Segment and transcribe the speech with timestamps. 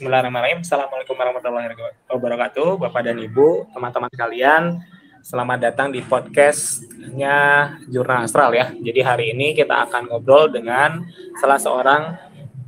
[0.00, 0.64] Bismillahirrahmanirrahim.
[0.64, 1.76] Assalamualaikum warahmatullahi
[2.08, 4.80] wabarakatuh, Bapak dan Ibu, teman-teman kalian.
[5.20, 7.36] Selamat datang di podcastnya
[7.84, 8.72] Jurnal Astral ya.
[8.80, 11.04] Jadi hari ini kita akan ngobrol dengan
[11.36, 12.16] salah seorang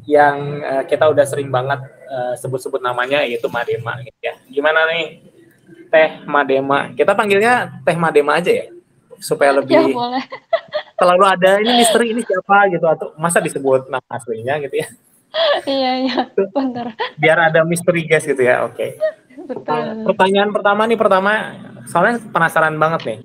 [0.04, 1.80] yang uh, kita udah sering banget
[2.12, 4.36] uh, sebut-sebut namanya yaitu Madema gitu ya.
[4.52, 5.24] Gimana nih
[5.88, 6.92] Teh Madema?
[6.92, 8.68] Kita panggilnya Teh Madema aja ya
[9.24, 10.24] supaya lebih ya, boleh.
[11.00, 14.92] selalu ada ini misteri ini siapa gitu atau masa disebut nama aslinya gitu ya
[15.66, 16.16] iya iya
[16.52, 18.90] benar biar ada misteri guys gitu ya oke okay.
[19.42, 20.06] Betul.
[20.12, 21.32] pertanyaan pertama nih pertama
[21.88, 23.18] soalnya penasaran banget nih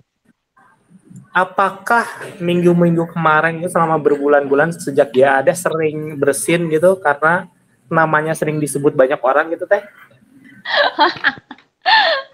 [1.35, 2.07] apakah
[2.41, 7.45] minggu-minggu kemarin itu selama berbulan-bulan sejak dia ada sering bersin gitu karena
[7.87, 9.83] namanya sering disebut banyak orang gitu teh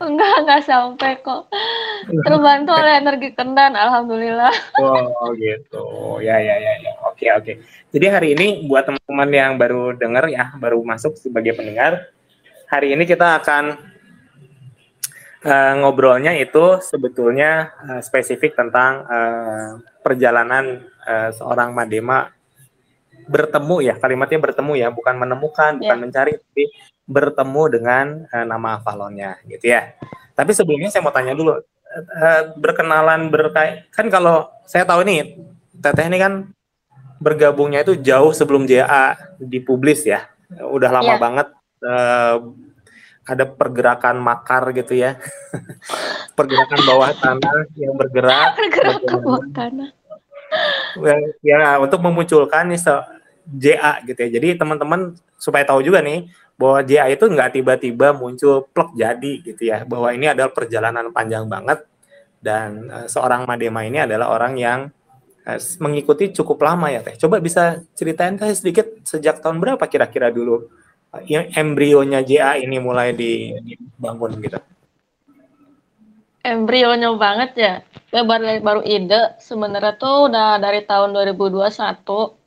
[0.04, 1.50] enggak enggak sampai kok.
[2.26, 4.54] Terbantu oleh energi kendan alhamdulillah.
[4.80, 5.84] Oh gitu.
[6.20, 6.92] Ya ya ya ya.
[7.10, 7.62] Oke oke.
[7.94, 12.14] Jadi hari ini buat teman-teman yang baru dengar ya baru masuk sebagai pendengar
[12.74, 13.78] hari ini kita akan
[15.46, 19.70] uh, ngobrolnya itu sebetulnya uh, spesifik tentang uh,
[20.02, 22.34] perjalanan uh, seorang madema
[23.30, 26.02] bertemu ya kalimatnya bertemu ya bukan menemukan bukan yeah.
[26.02, 26.64] mencari tapi
[27.04, 29.96] bertemu dengan uh, nama Avalonnya gitu ya.
[30.34, 35.38] Tapi sebelumnya saya mau tanya dulu uh, berkenalan berkait kan kalau saya tahu nih
[35.84, 36.48] Teteh ini kan
[37.20, 40.32] bergabungnya itu jauh sebelum JA dipublis ya.
[40.64, 41.20] Udah lama yeah.
[41.20, 41.48] banget
[41.84, 42.36] uh,
[43.24, 45.20] ada pergerakan makar gitu ya.
[46.38, 48.56] pergerakan bawah tanah yang bergerak.
[48.60, 49.90] Pergerakan bawah tanah.
[51.02, 52.80] Ya, ya untuk memunculkan nih
[53.50, 54.30] JA gitu ya.
[54.40, 59.62] Jadi teman-teman supaya tahu juga nih bahwa JA itu nggak tiba-tiba muncul plek jadi gitu
[59.68, 59.84] ya.
[59.84, 61.86] Bahwa ini adalah perjalanan panjang banget
[62.44, 64.80] dan uh, seorang Madema ini adalah orang yang
[65.48, 67.16] uh, mengikuti cukup lama ya teh.
[67.18, 70.70] Coba bisa ceritain teh sedikit sejak tahun berapa kira-kira dulu
[71.16, 71.22] uh,
[71.58, 74.60] embrionya JA ini mulai dibangun gitu.
[76.44, 77.74] Embrionya banget ya.
[78.14, 82.44] Ya baru baru ide sebenarnya tuh udah dari tahun 2021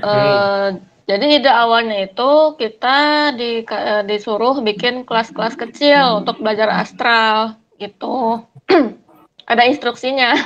[0.00, 7.58] Uh, jadi ide awalnya itu kita di, uh, disuruh bikin kelas-kelas kecil untuk belajar astral
[7.82, 8.46] gitu.
[9.50, 10.38] Ada instruksinya.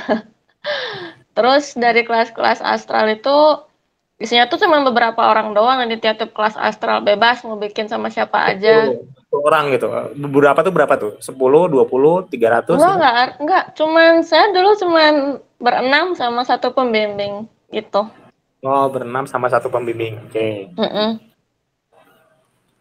[1.37, 3.61] Terus dari kelas-kelas astral itu
[4.17, 8.49] isinya tuh cuma beberapa orang doang di tiap-tiap kelas astral bebas mau bikin sama siapa
[8.49, 8.89] aja.
[9.35, 9.91] orang gitu.
[10.15, 11.13] Beberapa tuh berapa tuh?
[11.19, 12.79] 10, 20, 300?
[12.79, 13.65] Enggak, enggak, enggak.
[13.75, 15.13] Cuman saya dulu cuman
[15.59, 18.07] berenam sama satu pembimbing gitu.
[18.65, 20.17] Oh, berenam sama satu pembimbing.
[20.25, 20.73] Oke.
[20.73, 20.73] Okay.
[20.73, 21.09] Mm -mm.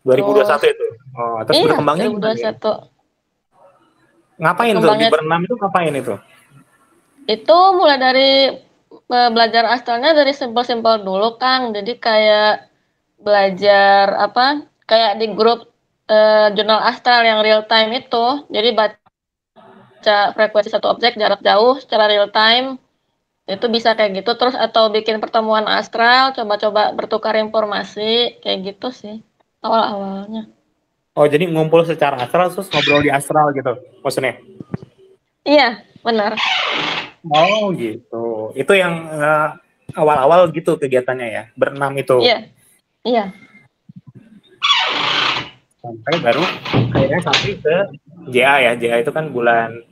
[0.08, 0.64] 2021 oh.
[0.64, 0.86] itu.
[1.14, 4.40] Oh, terus iya, berkembangnya 2021.
[4.40, 6.14] Ngapain tuh di berenam itu ngapain itu?
[7.28, 8.56] Itu mulai dari
[8.90, 11.76] e, belajar astralnya dari simpel-simpel dulu, Kang.
[11.76, 12.72] Jadi kayak
[13.20, 14.64] belajar apa?
[14.84, 15.72] Kayak di grup
[16.12, 18.44] uh, jurnal astral yang real time itu.
[18.52, 22.76] Jadi baca frekuensi satu objek jarak jauh secara real time
[23.44, 24.32] itu bisa kayak gitu.
[24.36, 29.20] Terus atau bikin pertemuan astral coba-coba bertukar informasi kayak gitu sih.
[29.60, 30.48] Awal-awalnya.
[31.14, 34.34] Oh jadi ngumpul secara astral terus ngobrol di astral gitu maksudnya?
[35.46, 36.34] Iya benar.
[37.30, 38.50] Oh gitu.
[38.58, 39.54] Itu yang uh,
[39.94, 41.42] awal-awal gitu kegiatannya ya?
[41.54, 42.18] Berenam itu?
[42.18, 42.50] Iya.
[43.04, 43.24] Iya.
[45.84, 46.42] Sampai baru
[46.96, 47.76] akhirnya sampai ke
[48.32, 48.72] JA ya.
[48.74, 49.84] JA itu kan bulan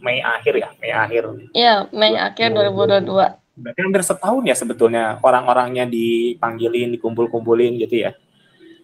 [0.00, 1.22] Mei akhir ya, Mei akhir.
[1.52, 3.40] Iya, Mei akhir 2022.
[3.60, 8.16] Berarti hampir setahun ya sebetulnya orang-orangnya dipanggilin, dikumpul-kumpulin gitu ya.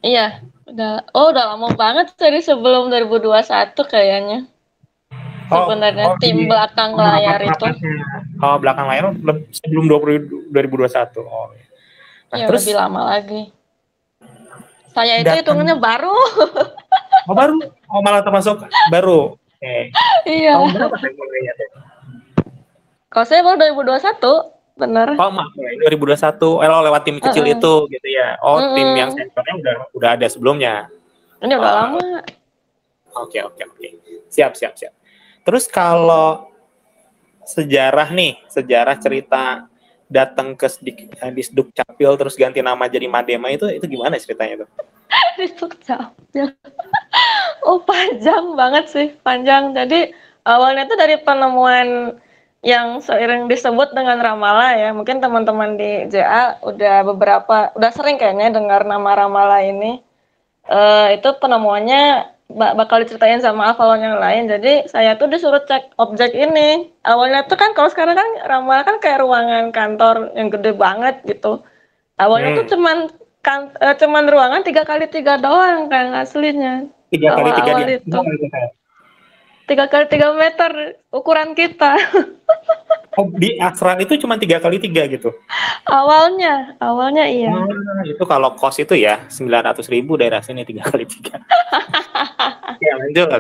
[0.05, 4.45] Iya, udah oh udah lama banget dari sebelum 2021 kayaknya.
[5.47, 7.67] Oh, Sebenarnya oh, tim di, belakang oh, layar itu.
[8.43, 9.15] Oh, belakang layar
[9.55, 11.23] sebelum 20, 2021.
[11.23, 11.55] Oh.
[12.35, 13.55] Nah, ya, terus lebih lama lagi.
[14.91, 16.19] Saya itu hitungannya baru.
[17.31, 17.63] oh, baru.
[17.87, 19.39] Oh, malah termasuk baru.
[19.67, 19.83] Okay.
[20.47, 20.55] Iya.
[20.55, 21.71] Tahun berapa saya mulainya tuh?
[23.11, 25.09] Kalau saya baru 2021, benar.
[25.19, 26.63] Oh, maaf, 2021.
[26.63, 27.57] Eh, lo lewat tim kecil uh -uh.
[27.59, 28.29] itu gitu ya.
[28.47, 28.75] Oh, uh -uh.
[28.79, 30.75] tim yang sensornya udah udah ada sebelumnya.
[31.43, 31.77] Ini udah oh.
[31.83, 32.09] lama.
[33.27, 33.87] Oke, oke, oke.
[34.31, 34.93] Siap, siap, siap.
[35.43, 36.53] Terus kalau
[37.43, 39.67] sejarah nih, sejarah cerita
[40.07, 44.69] datang ke eh, Disduk Capil terus ganti nama jadi Madema itu itu gimana ceritanya tuh?
[45.39, 46.53] Disduk Capil.
[47.67, 49.73] oh panjang banget sih, panjang.
[49.73, 50.13] Jadi
[50.47, 52.19] awalnya itu dari penemuan
[52.67, 54.91] yang sering disebut dengan Ramala ya.
[54.91, 60.03] Mungkin teman-teman di JA udah beberapa, udah sering kayaknya dengar nama Ramala ini.
[60.67, 64.51] Uh, itu penemuannya bakal diceritain sama Avalon yang lain.
[64.51, 66.91] Jadi saya tuh disuruh cek objek ini.
[67.07, 71.63] Awalnya tuh kan kalau sekarang kan Ramala kan kayak ruangan kantor yang gede banget gitu.
[72.19, 72.59] Awalnya hmm.
[72.63, 72.97] tuh cuman
[73.47, 76.91] kan uh, cuman ruangan tiga kali tiga doang kan aslinya.
[77.15, 78.19] Tiga kali tiga itu.
[79.71, 81.95] Tiga kali tiga meter ukuran kita.
[83.19, 85.31] oh, di Astral itu cuma tiga kali tiga gitu?
[85.87, 87.55] Awalnya, awalnya iya.
[87.55, 91.39] Hmm, itu kalau kos itu ya sembilan ratus ribu daerah sini tiga kali tiga.
[92.87, 93.31] ya lanjut.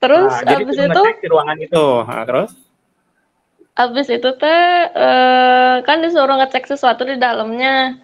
[0.00, 2.52] Terus nah, abis itu di ruangan itu, nah, terus?
[3.76, 7.96] Abis itu teh uh, kan disuruh ngecek sesuatu di dalamnya.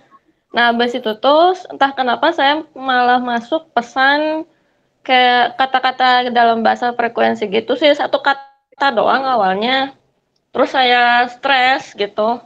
[0.57, 4.49] Nah, abis itu tuh entah kenapa saya malah masuk pesan
[5.05, 9.93] kayak kata-kata dalam bahasa frekuensi gitu sih satu kata doang awalnya.
[10.57, 12.41] Terus saya stres gitu.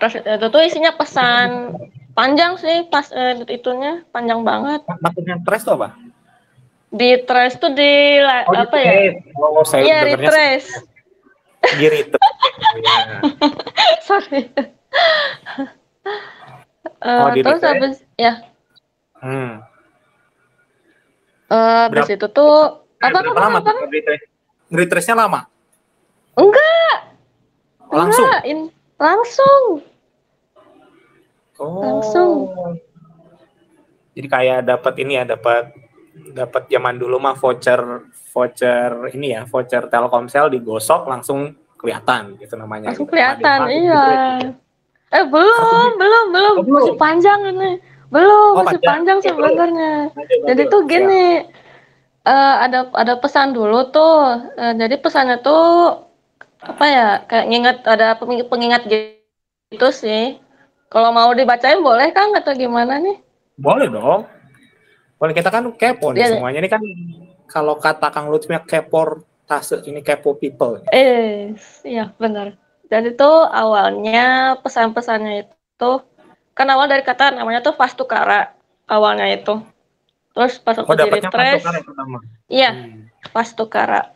[0.00, 1.76] Terus itu tuh isinya pesan
[2.16, 4.88] panjang sih pas eh, itunya panjang banget.
[4.88, 6.00] Maksudnya stres tuh apa?
[6.88, 8.92] Di trace tuh di oh, apa di ya?
[9.36, 10.72] Oh, saya iya, di trace.
[11.76, 12.40] Di retrace.
[14.08, 14.48] Sorry.
[16.98, 18.42] Uh, oh, terus habis ya.
[19.22, 19.62] Hmm.
[21.48, 23.72] Uh, habis itu tuh apa apa lama apa?
[24.68, 25.46] Retrace-nya lama?
[26.34, 26.96] Enggak.
[27.88, 28.26] Langsung.
[28.26, 28.58] Enggak, in,
[28.98, 29.62] langsung.
[31.58, 31.82] Oh.
[31.82, 32.36] Langsung.
[34.12, 35.70] Jadi kayak dapat ini ya, dapat
[36.34, 42.90] dapat zaman dulu mah voucher voucher ini ya, voucher Telkomsel digosok langsung kelihatan gitu namanya.
[42.90, 44.04] Langsung kelihatan, iya.
[44.42, 44.67] Gitu.
[45.08, 47.80] Eh belum, belum, belum, oh, belum, masih panjang ini.
[48.12, 49.92] Belum, oh, masih panjang, panjang sebenarnya.
[50.44, 51.48] Jadi tuh gini,
[52.28, 54.36] uh, ada ada pesan dulu tuh.
[54.56, 55.96] Uh, jadi pesannya tuh
[56.60, 57.08] apa ya?
[57.24, 60.36] Kayak nginget ada pengingat gitu sih.
[60.88, 63.16] Kalau mau dibacain boleh kan atau gimana nih?
[63.56, 64.28] Boleh dong.
[65.18, 66.78] Boleh kita kan kepo nih ya, semuanya ini kan
[67.50, 70.84] kalau kata Kang Lutfi kepo tase ini kepo people.
[70.94, 72.54] Eh, iya benar.
[72.88, 75.92] Dan itu awalnya pesan-pesannya itu
[76.56, 78.56] kan awal dari kata namanya tuh Pastukara
[78.88, 79.60] awalnya itu.
[80.32, 81.64] Terus pas aku oh, jadi trash,
[82.48, 83.30] iya hmm.
[83.34, 84.14] Pastukara.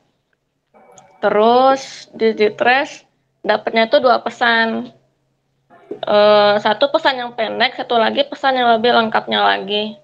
[1.20, 3.04] Terus di, di trash
[3.44, 4.90] dapatnya tuh dua pesan.
[6.08, 10.00] Uh, satu pesan yang pendek, satu lagi pesan yang lebih lengkapnya lagi.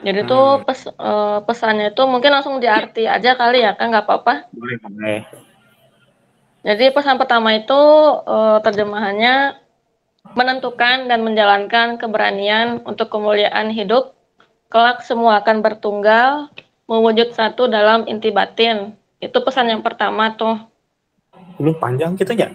[0.00, 0.30] Jadi hmm.
[0.32, 4.48] tuh pes, uh, pesannya itu mungkin langsung diarti aja kali ya kan nggak apa-apa.
[4.56, 5.20] Boleh boleh.
[6.60, 7.80] Jadi pesan pertama itu
[8.28, 9.56] uh, terjemahannya
[10.36, 14.12] menentukan dan menjalankan keberanian untuk kemuliaan hidup.
[14.70, 16.52] Kelak semua akan bertunggal,
[16.86, 18.94] mewujud satu dalam inti batin.
[19.18, 20.60] Itu pesan yang pertama tuh.
[21.58, 22.52] Belum panjang gitu ya?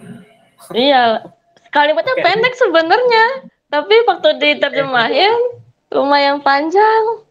[0.72, 1.28] Iya,
[1.68, 2.24] kalimatnya okay.
[2.24, 3.24] pendek sebenarnya,
[3.68, 5.60] tapi waktu diterjemahin
[5.92, 7.26] lumayan panjang.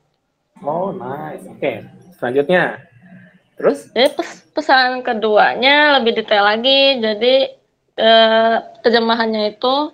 [0.62, 1.44] Oh, nice.
[1.50, 1.76] Oke, okay.
[2.16, 2.80] selanjutnya.
[3.58, 3.90] Terus?
[3.92, 6.98] Jadi pes pesan keduanya lebih detail lagi.
[7.04, 7.36] Jadi
[8.00, 9.92] eh, terjemahannya itu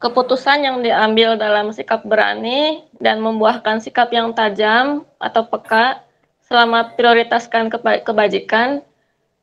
[0.00, 6.00] keputusan yang diambil dalam sikap berani dan membuahkan sikap yang tajam atau peka
[6.48, 8.80] selama prioritaskan keba kebajikan,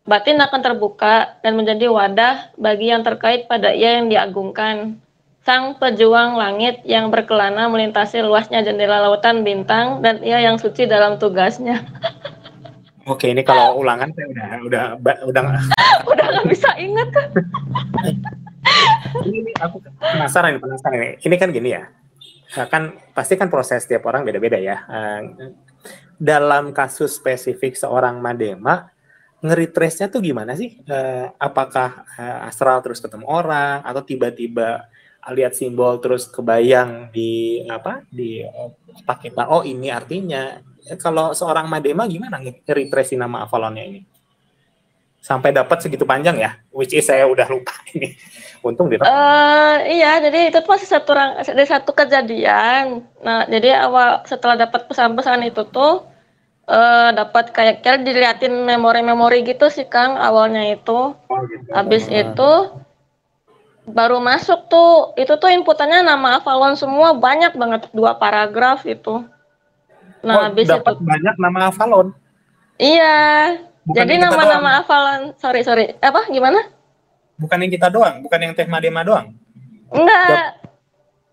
[0.09, 4.97] batin akan terbuka dan menjadi wadah bagi yang terkait pada ia yang diagungkan.
[5.45, 11.21] Sang pejuang langit yang berkelana melintasi luasnya jendela lautan bintang dan ia yang suci dalam
[11.21, 11.85] tugasnya.
[13.05, 14.83] Oke, ini kalau ulangan saya udah udah
[15.29, 15.41] udah
[16.09, 17.05] udah nggak bisa ingat.
[19.29, 21.09] ini aku penasaran penasaran ini.
[21.21, 21.85] Ini kan gini ya.
[22.57, 24.81] Nah, kan pasti kan proses tiap orang beda-beda ya.
[24.89, 25.21] Eh,
[26.17, 28.89] dalam kasus spesifik seorang Madema,
[29.45, 30.81] ngeritrace-nya tuh gimana sih?
[30.81, 34.89] Eh, apakah eh, astral terus ketemu orang atau tiba-tiba
[35.29, 38.41] lihat simbol terus kebayang di apa di
[39.21, 39.45] kita?
[39.45, 40.57] Oh ini artinya
[41.01, 44.01] kalau seorang Madema gimana nge-retrace nama Avalonnya ini?
[45.25, 48.13] Sampai dapat segitu panjang ya, which is saya udah lupa ini.
[48.61, 53.05] Untung di uh, Iya, jadi itu masih satu orang, dari satu kejadian.
[53.21, 56.05] Nah, jadi awal setelah dapat pesan-pesan itu tuh
[56.69, 61.13] uh, dapat kayak kira diliatin memori-memori gitu sih Kang awalnya itu.
[61.13, 61.69] Oh, gitu.
[61.73, 62.21] Habis uh.
[62.21, 62.51] itu
[63.85, 69.25] baru masuk tuh itu tuh inputannya nama Avalon semua banyak banget dua paragraf itu.
[70.25, 72.07] Nah, oh, habis dapat itu banyak nama Avalon.
[72.81, 73.17] Iya.
[73.85, 76.57] Bukan Jadi nama-nama Avalon, sorry sorry, apa gimana?
[77.37, 79.37] Bukan yang kita doang, bukan yang Teh Madema doang.
[79.93, 80.65] Enggak.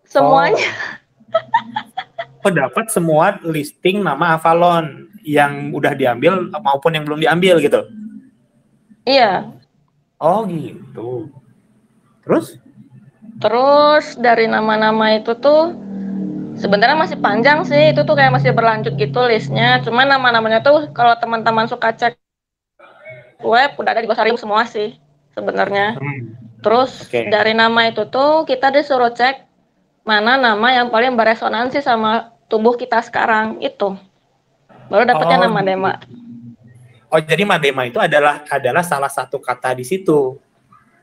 [0.04, 0.68] Semuanya.
[2.44, 7.88] Oh, oh dapat semua listing nama Avalon yang udah diambil maupun yang belum diambil gitu.
[9.08, 9.49] Iya.
[10.20, 11.32] Oh gitu.
[12.28, 12.61] Terus?
[13.40, 15.72] Terus dari nama-nama itu tuh
[16.62, 21.19] sebenarnya masih panjang sih itu tuh kayak masih berlanjut gitu listnya cuman nama-namanya tuh kalau
[21.19, 22.14] teman-teman suka cek
[23.42, 24.95] web udah ada di Gosarium semua sih
[25.35, 26.62] sebenarnya hmm.
[26.62, 27.26] terus okay.
[27.26, 29.50] dari nama itu tuh kita disuruh cek
[30.02, 33.97] mana nama yang paling beresonansi sama tubuh kita sekarang itu.
[34.92, 35.61] Baru dapatnya Oh, nama.
[35.64, 35.92] Dema.
[37.09, 40.40] Oh, jadi Madema itu adalah adalah salah satu kata di situ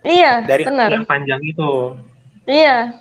[0.01, 0.89] Iya, dari benar.
[0.89, 1.93] yang panjang itu.
[2.49, 2.97] Iya,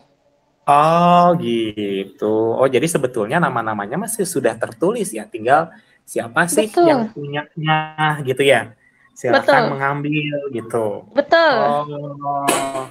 [0.69, 2.61] Oh, gitu.
[2.61, 5.73] Oh, jadi sebetulnya nama-namanya masih sudah tertulis ya, tinggal
[6.05, 6.85] siapa sih Betul.
[6.93, 7.77] yang punyanya
[8.21, 8.77] gitu ya.
[9.17, 9.71] Silakan Betul.
[9.73, 10.87] mengambil gitu.
[11.17, 11.57] betul.
[11.89, 12.85] Oh,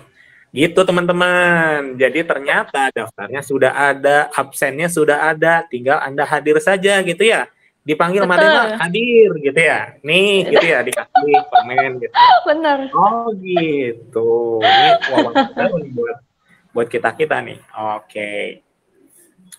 [0.49, 1.93] gitu teman-teman.
[2.01, 7.45] Jadi ternyata daftarnya sudah ada, absennya sudah ada, tinggal Anda hadir saja gitu ya.
[7.85, 8.25] Dipanggil.
[8.25, 9.95] Madema hadir gitu ya.
[10.01, 12.11] Nih gitu ya dikasih permen gitu.
[12.49, 12.89] Benar.
[12.91, 14.59] Oh gitu.
[14.65, 16.26] Ini wawasan nih buat
[16.77, 17.57] buat kita kita nih.
[17.97, 18.61] Oke.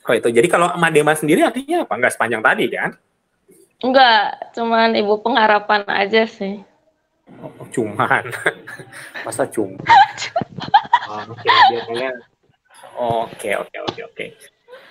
[0.06, 0.30] Oh itu.
[0.30, 1.98] Jadi kalau Madema sendiri artinya apa?
[1.98, 2.94] Enggak sepanjang tadi kan?
[3.82, 6.62] Enggak, cuman ibu pengharapan aja sih.
[7.42, 8.30] Oh, cuman.
[9.26, 9.74] Masa cuma?
[11.26, 12.14] Oke, biasanya.
[12.98, 14.24] Oke, oke, oke, oke.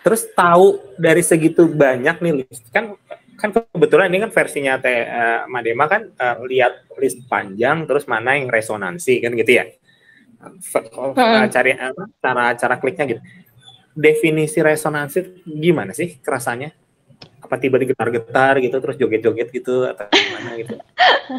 [0.03, 2.95] Terus tahu dari segitu banyak nih list kan
[3.37, 8.33] kan kebetulan ini kan versinya teh eh, Madema kan eh, lihat list panjang terus mana
[8.33, 9.67] yang resonansi kan gitu ya.
[10.37, 11.49] Hmm.
[11.49, 13.21] cari apa cara cara kliknya gitu.
[13.97, 16.69] Definisi resonansi gimana sih kerasanya?
[17.41, 20.77] Apa tiba digetar-getar gitu terus joget-joget gitu atau gimana gitu?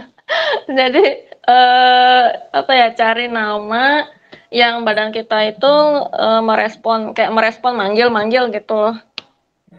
[0.79, 1.05] Jadi
[1.49, 4.11] eh apa ya cari nama
[4.51, 5.75] yang badan kita itu
[6.13, 8.97] eh, merespon kayak merespon manggil-manggil gitu.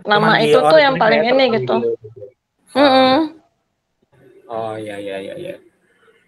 [0.06, 1.76] Nama Memanggil itu tuh yang paling ini gitu.
[1.76, 1.78] gitu.
[4.50, 5.56] Oh iya iya iya iya.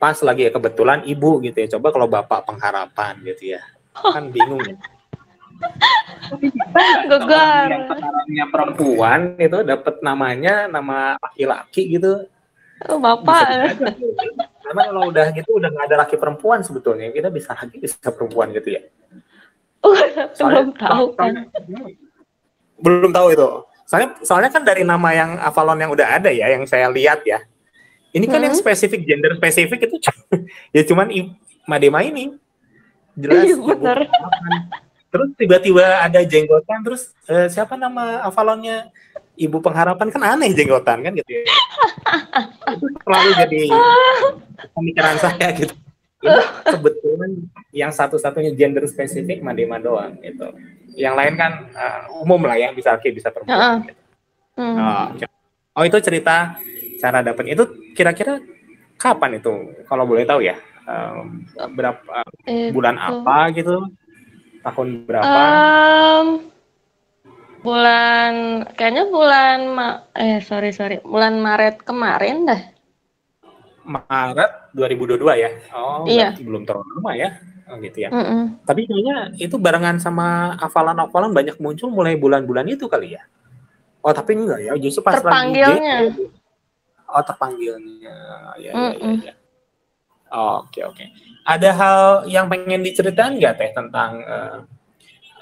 [0.01, 1.77] Pas lagi ya kebetulan ibu gitu ya.
[1.77, 3.61] Coba kalau bapak pengharapan gitu ya.
[3.93, 4.65] Kan bingung.
[7.05, 7.69] Gegar.
[8.25, 12.25] Yang perempuan itu dapat namanya nama laki-laki gitu.
[12.89, 13.77] Oh, Bapak.
[14.65, 17.13] Karena kalau udah gitu udah nggak ada laki perempuan sebetulnya.
[17.13, 18.81] Kita bisa laki bisa perempuan gitu ya.
[20.41, 21.45] belum tahu kan.
[22.81, 23.49] Belum tahu itu.
[23.85, 27.43] Soalnya soalnya kan dari nama yang Avalon yang udah ada ya, yang saya lihat ya.
[28.11, 28.61] Ini kan yang Hmm.
[28.61, 29.95] spesifik gender spesifik itu
[30.75, 31.07] ya cuman
[31.63, 32.35] Madema ini.
[33.15, 33.43] Jelas.
[33.43, 33.97] Iya, benar.
[34.07, 34.59] pengharapan.
[35.11, 38.87] Terus tiba-tiba ada jenggotan terus eh, siapa nama Avalonnya
[39.35, 41.43] Ibu Pengharapan kan aneh jenggotan kan gitu ya.
[42.75, 43.61] itu selalu jadi
[44.75, 45.75] pemikiran saya gitu.
[46.21, 47.31] Ini kebetulan
[47.73, 50.47] yang satu-satunya gender spesifik Madema doang gitu.
[50.95, 53.59] Yang lain kan eh, umum lah ya bisa laki bisa perempuan.
[53.59, 53.75] Heeh.
[53.91, 53.99] gitu.
[54.51, 54.75] Hmm.
[54.77, 55.25] Oh, oke.
[55.71, 56.59] oh itu cerita
[57.01, 57.63] cara dapat itu
[57.97, 58.37] kira-kira
[58.95, 59.53] kapan itu
[59.89, 62.73] kalau boleh tahu ya Em, berapa Itu.
[62.73, 63.85] bulan apa gitu
[64.61, 66.27] tahun berapa Em,
[67.61, 68.33] bulan
[68.73, 72.61] kayaknya bulan Ma- eh sorry sorry bulan Maret kemarin dah.
[73.81, 76.33] Maret 2022 ya oh Iya.
[76.37, 77.29] belum terlalu lama ya
[77.65, 78.61] oh, gitu ya Mm-mm.
[78.65, 83.21] tapi kayaknya itu barengan sama hafalan-hafalan banyak muncul mulai bulan-bulan itu kali ya
[84.01, 86.09] oh tapi enggak ya justru pas Terpanggilnya.
[86.09, 86.40] lagi
[87.11, 88.15] oh terpanggilnya
[88.59, 89.15] ya ya ya, Mm-mm.
[89.27, 89.33] ya.
[90.31, 91.05] oke oke
[91.43, 94.57] ada hal yang pengen diceritain nggak teh tentang eh,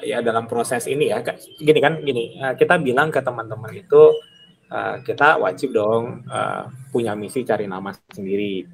[0.10, 1.20] ya dalam proses ini ya
[1.60, 4.04] gini kan gini eh, kita bilang ke teman-teman itu
[4.72, 8.66] eh, kita wajib dong eh, punya misi cari nama sendiri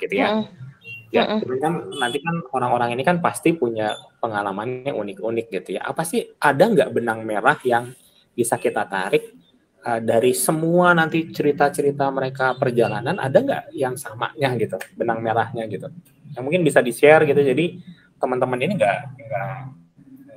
[0.00, 0.68] gitu ya Mm-mm.
[1.10, 1.42] Ya, Mm-mm.
[1.42, 1.74] cuman kan
[2.06, 5.82] nanti kan orang-orang ini kan pasti punya pengalamannya unik-unik gitu ya.
[5.82, 7.90] Apa sih ada nggak benang merah yang
[8.30, 9.34] bisa kita tarik
[9.84, 15.88] uh, dari semua nanti cerita-cerita mereka perjalanan ada nggak yang samanya gitu, benang merahnya gitu.
[16.36, 17.40] Yang mungkin bisa di-share gitu.
[17.40, 17.80] Jadi
[18.20, 19.52] teman-teman ini nggak nggak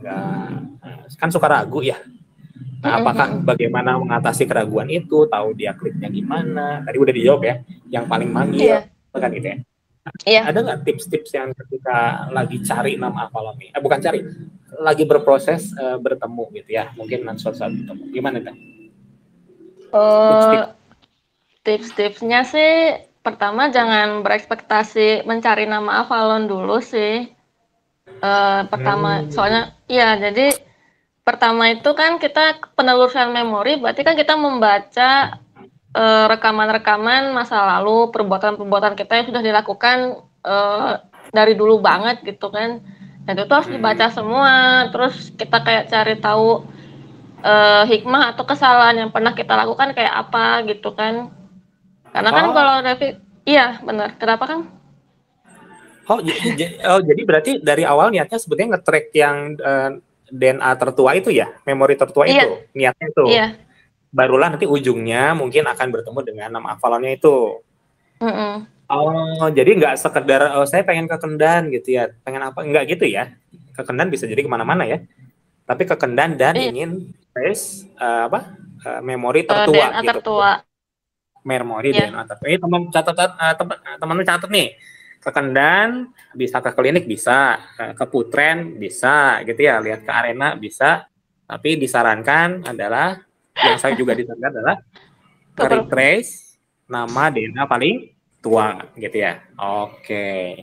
[0.03, 0.21] nggak
[1.19, 1.99] kan suka ragu ya.
[2.83, 6.83] Nah, apakah bagaimana mengatasi keraguan itu, tahu dia kliknya gimana?
[6.83, 7.55] Tadi udah dijawab ya.
[7.87, 8.79] Yang paling manggil Iya.
[9.15, 9.57] kan gitu ya
[10.27, 10.41] Iya.
[10.51, 13.71] ada nggak tips-tips yang ketika lagi cari nama Avalon nih?
[13.71, 14.19] Eh, bukan cari,
[14.83, 18.03] lagi berproses eh, bertemu gitu ya, mungkin nanti suatu saat bertemu.
[18.11, 18.55] Gimana kan?
[19.93, 20.63] Eh,
[21.61, 27.29] tips-tipsnya sih pertama jangan berekspektasi mencari nama Avalon dulu sih.
[28.03, 29.29] Eh, pertama Hmm.
[29.31, 30.51] soalnya iya jadi
[31.23, 35.39] pertama itu kan kita penelusuran memori berarti kan kita membaca
[35.93, 39.97] eh, rekaman-rekaman masa lalu perbuatan-perbuatan kita yang sudah dilakukan
[40.43, 40.93] eh,
[41.31, 42.81] dari dulu banget gitu kan.
[43.23, 44.53] Dan itu harus dibaca semua
[44.91, 46.65] terus kita kayak cari tahu
[47.43, 51.27] eh, hikmah atau kesalahan yang pernah kita lakukan kayak apa gitu kan
[52.09, 52.53] karena kan Oh.
[52.55, 54.61] kalau Revi iya benar kenapa kan
[56.03, 59.89] Oh, oh, jadi berarti dari awal niatnya sebetulnya nge-track yang eh,
[60.27, 62.43] DNA tertua itu ya, memori tertua Iya.
[62.43, 63.23] itu, niatnya itu.
[63.31, 63.47] iya
[64.11, 67.63] Barulah nanti ujungnya mungkin akan bertemu dengan nama Avalonnya itu.
[68.19, 68.67] Mm-mm.
[68.85, 72.61] Oh, jadi nggak sekedar oh, saya pengen ke Kendan gitu ya, pengen apa?
[72.61, 73.31] Nggak gitu ya?
[73.71, 74.99] Ke Kendan bisa jadi ke mana-mana ya?
[75.63, 76.75] tapi kekendan dan Iya.
[76.75, 78.39] ingin trace uh, apa
[78.85, 80.09] uh, memori Eh, tertua DNA gitu.
[80.13, 80.51] tertua.
[81.43, 82.07] Memori Iya.
[82.07, 82.47] DNA tertua.
[82.47, 84.69] Ini teman catat uh, teman teman catat nih.
[85.23, 87.55] Ke Kendan bisa ke klinik bisa,
[87.95, 91.07] ke Putren bisa gitu ya, lihat ke arena bisa.
[91.47, 93.23] Tapi disarankan adalah
[93.55, 94.75] yang saya juga disarankan adalah
[95.57, 96.59] ke retrace
[96.91, 98.11] nama DNA paling
[98.43, 99.39] tua gitu ya.
[99.55, 100.59] Oke.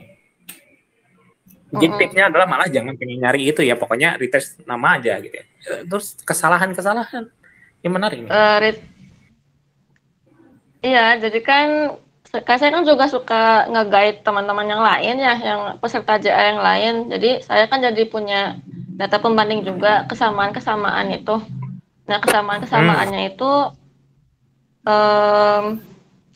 [1.71, 1.99] Jadi Mm-mm.
[2.03, 5.45] tipsnya adalah malah jangan pengen nyari itu ya, pokoknya retrace nama aja gitu ya.
[5.87, 7.31] Terus kesalahan-kesalahan
[7.79, 8.27] yang menarik
[8.59, 8.83] rit-
[10.81, 11.67] Iya, jadi kan
[12.31, 16.93] kan saya kan juga suka nge-guide teman-teman yang lain ya, yang peserta JA yang lain.
[17.11, 18.55] Jadi saya kan jadi punya
[18.97, 21.37] data pembanding juga kesamaan-kesamaan itu.
[22.09, 23.51] Nah, kesamaan-kesamaannya itu
[24.87, 25.63] em,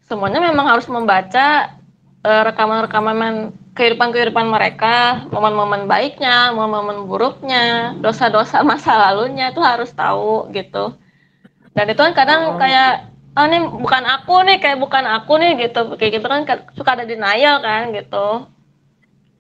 [0.06, 1.74] semuanya memang harus membaca
[2.22, 10.96] eh, rekaman-rekaman kehidupan-kehidupan mereka, momen-momen baiknya, momen-momen buruknya, dosa-dosa masa lalunya itu harus tahu gitu.
[11.76, 12.58] Dan itu kan kadang Oh.
[12.58, 16.00] kayak oh ini bukan aku nih, kayak bukan aku nih gitu.
[16.00, 18.48] Kayak gitu kan ka- suka ada denial kan gitu.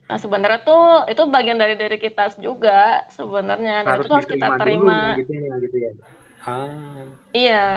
[0.05, 3.87] Nah, sebenarnya tuh itu bagian dari diri kita juga sebenarnya.
[3.87, 5.15] Dan itu harus kita terima.
[5.15, 5.91] dulu, gitu ya, gitu ya.
[6.45, 7.67] Ah, Iya.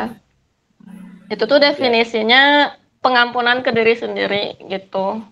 [1.30, 5.22] Itu tuh definisinya pengampunan ke diri sendiri gitu.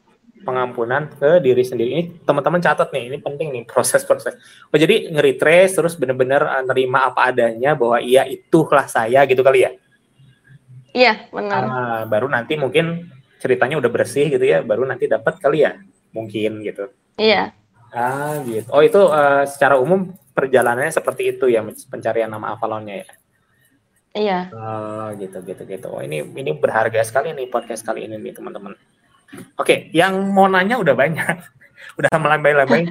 [0.45, 4.37] Pengampunan ke diri sendiri ini teman-teman catat nih ini penting nih proses-proses
[4.69, 9.65] oh jadi nge-retrace terus bener-bener uh, nerima apa adanya bahwa iya itulah saya gitu kali
[9.65, 9.73] ya
[10.97, 11.61] Iya, benar.
[11.69, 15.77] Ah, baru nanti mungkin ceritanya udah bersih gitu ya baru nanti dapat kali ya
[16.17, 16.89] mungkin gitu
[17.21, 17.53] Iya.
[17.93, 21.61] ah gitu oh itu uh, secara umum perjalanannya seperti itu ya
[21.93, 23.09] pencarian nama Avalonnya ya
[24.17, 24.49] Iya.
[24.49, 25.93] Oh, gitu gitu gitu.
[25.93, 28.73] Oh, ini ini berharga sekali nih podcast kali ini nih teman-teman.
[29.59, 31.37] Oke, yang mau nanya udah banyak.
[31.99, 32.89] udah melambai-lambai.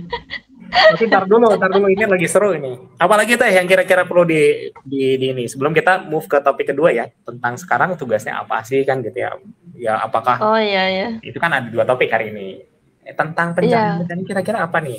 [0.66, 2.76] Tapi tar dulu, tar dulu ini lagi seru ini.
[2.98, 6.90] Apalagi teh yang kira-kira perlu di, di di ini sebelum kita move ke topik kedua
[6.92, 9.38] ya tentang sekarang tugasnya apa sih kan gitu ya.
[9.76, 11.08] Ya apakah Oh iya ya.
[11.20, 12.64] itu kan ada dua topik hari ini
[13.06, 14.98] Eh, tentang pencarian dan kira-kira apa nih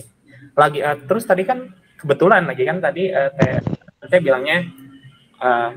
[0.55, 3.59] lagi eh, terus tadi kan kebetulan lagi kan tadi eh, teh
[4.07, 4.62] teh bilangnya
[5.42, 5.70] eh,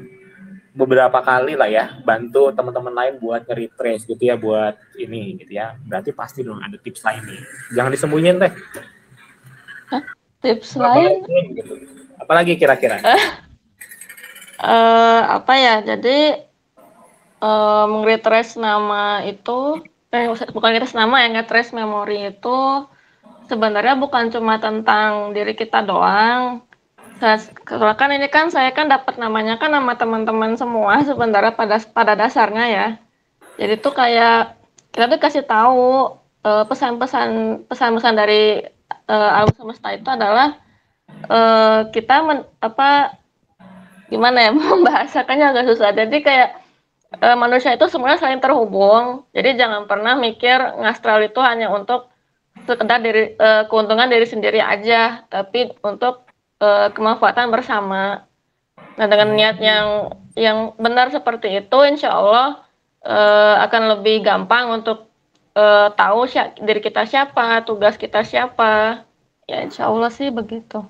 [0.80, 5.76] beberapa kali lah ya bantu teman-teman lain buat nge-retrace gitu ya buat ini gitu ya
[5.84, 7.42] berarti pasti dong ada tips lain nih
[7.76, 8.54] jangan disembunyiin teh
[10.40, 11.74] Tips lain Apalagi gitu.
[12.16, 13.04] apalagi kira-kira
[14.60, 15.76] eh apa ya?
[15.84, 16.18] Jadi
[17.40, 19.80] eh nge-retrace nama itu
[20.12, 22.60] eh bukan nge-retrace nama ya, nge-trace memori itu
[23.48, 26.64] sebenarnya bukan cuma tentang diri kita doang.
[27.20, 32.14] Karena kan ini kan saya kan dapat namanya kan nama teman-teman semua sebenarnya pada pada
[32.16, 32.88] dasarnya ya.
[33.60, 34.56] Jadi tuh kayak
[34.96, 36.16] kita tuh kasih tahu
[36.48, 37.30] eh, pesan-pesan
[37.68, 38.64] pesan-pesan dari
[39.12, 40.56] eh, alam semesta itu adalah
[41.28, 43.20] eh, kita men- apa
[44.08, 45.92] gimana ya membahasakannya agak susah.
[45.92, 46.50] Jadi kayak
[47.20, 49.28] eh, manusia itu semuanya saling terhubung.
[49.36, 52.08] Jadi jangan pernah mikir ngastral itu hanya untuk
[52.64, 56.29] sekedar dari eh, keuntungan diri sendiri aja, tapi untuk
[56.60, 58.28] eh, kemanfaatan bersama.
[59.00, 59.88] Nah dengan niat yang
[60.36, 62.64] yang benar seperti itu, insya Allah
[63.04, 65.10] eh, akan lebih gampang untuk
[65.56, 66.28] eh, tahu
[66.64, 69.04] diri kita siapa, tugas kita siapa.
[69.50, 70.86] Ya insya Allah sih begitu.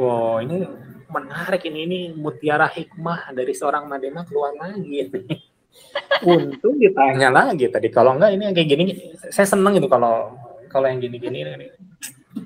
[0.00, 0.64] wow ini
[1.12, 5.12] menarik ini ini mutiara hikmah dari seorang Madema keluar lagi
[6.28, 8.84] untung ditanya lagi tadi kalau enggak ini kayak gini
[9.28, 10.36] saya seneng itu kalau
[10.72, 11.68] kalau yang gini-gini ini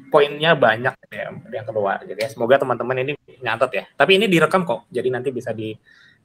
[0.09, 3.85] poinnya banyak ya yang keluar jadi ya, semoga teman-teman ini nyatet ya.
[3.95, 5.75] Tapi ini direkam kok jadi nanti bisa di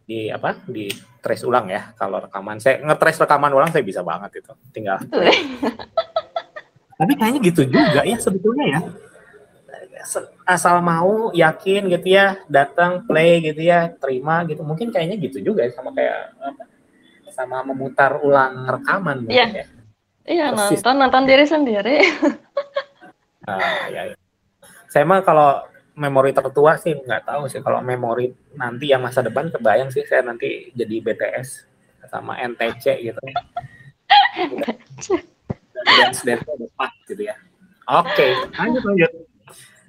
[0.02, 0.90] di apa di
[1.22, 2.58] trace ulang ya kalau rekaman.
[2.58, 4.52] Saya nge-trace rekaman ulang saya bisa banget itu.
[4.74, 4.98] Tinggal
[7.02, 8.80] tapi kayaknya gitu juga ya sebetulnya ya.
[10.46, 14.62] Asal mau yakin gitu ya datang play gitu ya terima gitu.
[14.66, 16.64] Mungkin kayaknya gitu juga ya, sama kayak apa
[17.32, 19.64] sama memutar ulang rekaman mungkin Iya.
[19.64, 19.66] ya.
[20.22, 20.82] Iya Persis.
[20.86, 21.96] nonton nonton diri sendiri.
[23.50, 24.16] Ah, ya, ya.
[24.92, 25.66] Saya mah kalau
[25.98, 30.24] memori tertua sih nggak tahu sih kalau memori nanti yang masa depan kebayang sih saya
[30.24, 31.68] nanti jadi BTS
[32.08, 33.22] sama NTC gitu.
[34.38, 34.78] Dan
[35.98, 36.46] dance dance
[36.78, 37.36] pas gitu ya.
[37.90, 39.12] Oke, lanjut lanjut.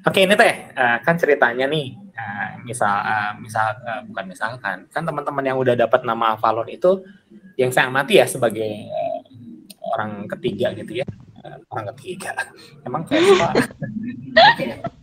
[0.02, 3.78] Oke ini teh eh, kan ceritanya nih eh, misal eh, misal
[4.10, 7.06] bukan misalkan kan teman-teman yang udah dapat nama Avalon itu
[7.54, 8.90] yang saya amati ya sebagai
[9.78, 11.06] orang ketiga gitu ya
[11.70, 12.32] orang ketiga
[12.86, 13.48] emang kayak apa?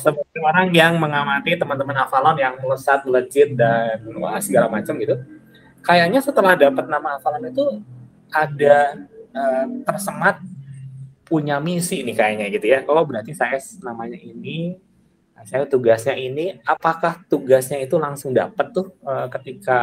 [0.00, 5.20] sebagai orang yang mengamati teman-teman Avalon yang melesat, melejit dan wah segala macam gitu.
[5.84, 7.64] Kayaknya setelah dapat nama Avalon itu
[8.32, 8.76] ada
[9.32, 10.40] eh, tersemat
[11.28, 12.80] punya misi nih kayaknya gitu ya.
[12.88, 14.80] Oh berarti saya namanya ini
[15.40, 19.80] saya tugasnya ini apakah tugasnya itu langsung dapat tuh uh, ketika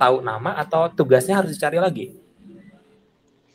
[0.00, 2.16] tahu nama atau tugasnya harus dicari lagi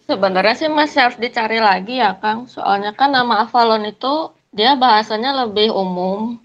[0.06, 5.46] sebenarnya sih masih harus dicari lagi ya Kang soalnya kan nama Avalon itu dia bahasanya
[5.46, 6.42] lebih umum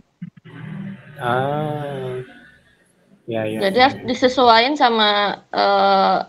[1.17, 2.21] ah
[3.25, 6.29] ya, ya, jadi harus disesuaikan sama uh,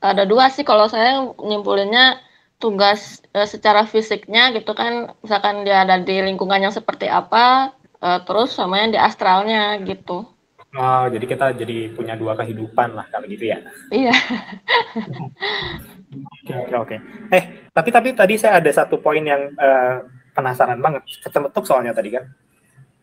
[0.00, 2.22] ada dua sih kalau saya nyimpulinnya
[2.60, 8.20] tugas uh, secara fisiknya gitu kan misalkan dia ada di lingkungan yang seperti apa uh,
[8.24, 10.28] terus sama yang di astralnya gitu.
[10.70, 13.58] Oh, jadi kita jadi punya dua kehidupan lah kalau gitu ya.
[13.90, 14.14] Iya.
[16.10, 16.96] Oke, oke, oke.
[17.30, 20.02] Eh, tapi tapi tadi saya ada satu poin yang uh,
[20.34, 21.06] penasaran banget.
[21.22, 22.24] Kecemetuk soalnya tadi kan.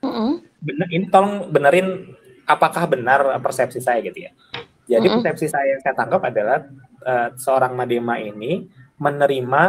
[0.04, 0.32] Mm -hmm.
[0.60, 4.32] Bener, ini tolong benerin apakah benar persepsi saya gitu ya.
[4.88, 5.24] Jadi mm -hmm.
[5.24, 6.67] persepsi saya yang saya tangkap adalah
[7.08, 8.67] uh, seorang Madema ini
[9.00, 9.63] menerima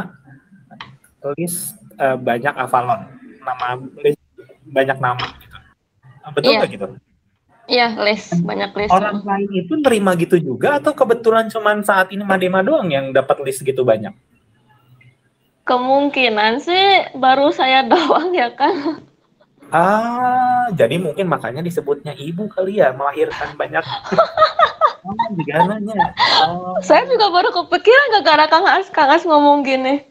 [1.39, 3.07] list uh, banyak Avalon,
[3.43, 4.23] nama list
[4.67, 5.57] banyak nama gitu.
[6.35, 6.75] Betul nggak yeah.
[6.75, 6.87] gitu?
[7.69, 8.91] Iya, list banyak list.
[8.97, 13.45] Orang lain itu nerima gitu juga atau kebetulan cuman saat ini Madema doang yang dapat
[13.45, 14.17] list gitu banyak?
[15.69, 19.05] Kemungkinan sih baru saya doang ya kan.
[19.69, 23.85] Ah, jadi mungkin makanya disebutnya ibu kali ya melahirkan banyak.
[25.05, 25.13] oh,
[26.49, 26.81] Oh.
[26.81, 30.09] Saya juga baru kepikiran gak karena Kang As, Kang As ngomong gini.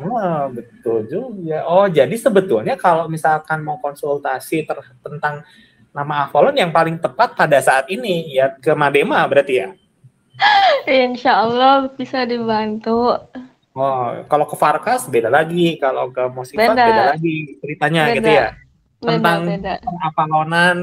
[0.00, 1.68] Wah, betul juga.
[1.68, 4.64] Oh, jadi sebetulnya kalau misalkan mau konsultasi
[5.04, 5.44] tentang
[5.92, 9.68] nama Avalon yang paling tepat pada saat ini ya ke Madema berarti ya?
[10.88, 13.20] Insya Allah bisa dibantu.
[13.72, 18.16] Oh, kalau ke Farkas beda lagi, kalau ke Mosifat beda, beda lagi ceritanya beda.
[18.16, 18.46] gitu ya.
[19.00, 20.04] Tentang beda, beda.
[20.12, 20.76] Avalonan,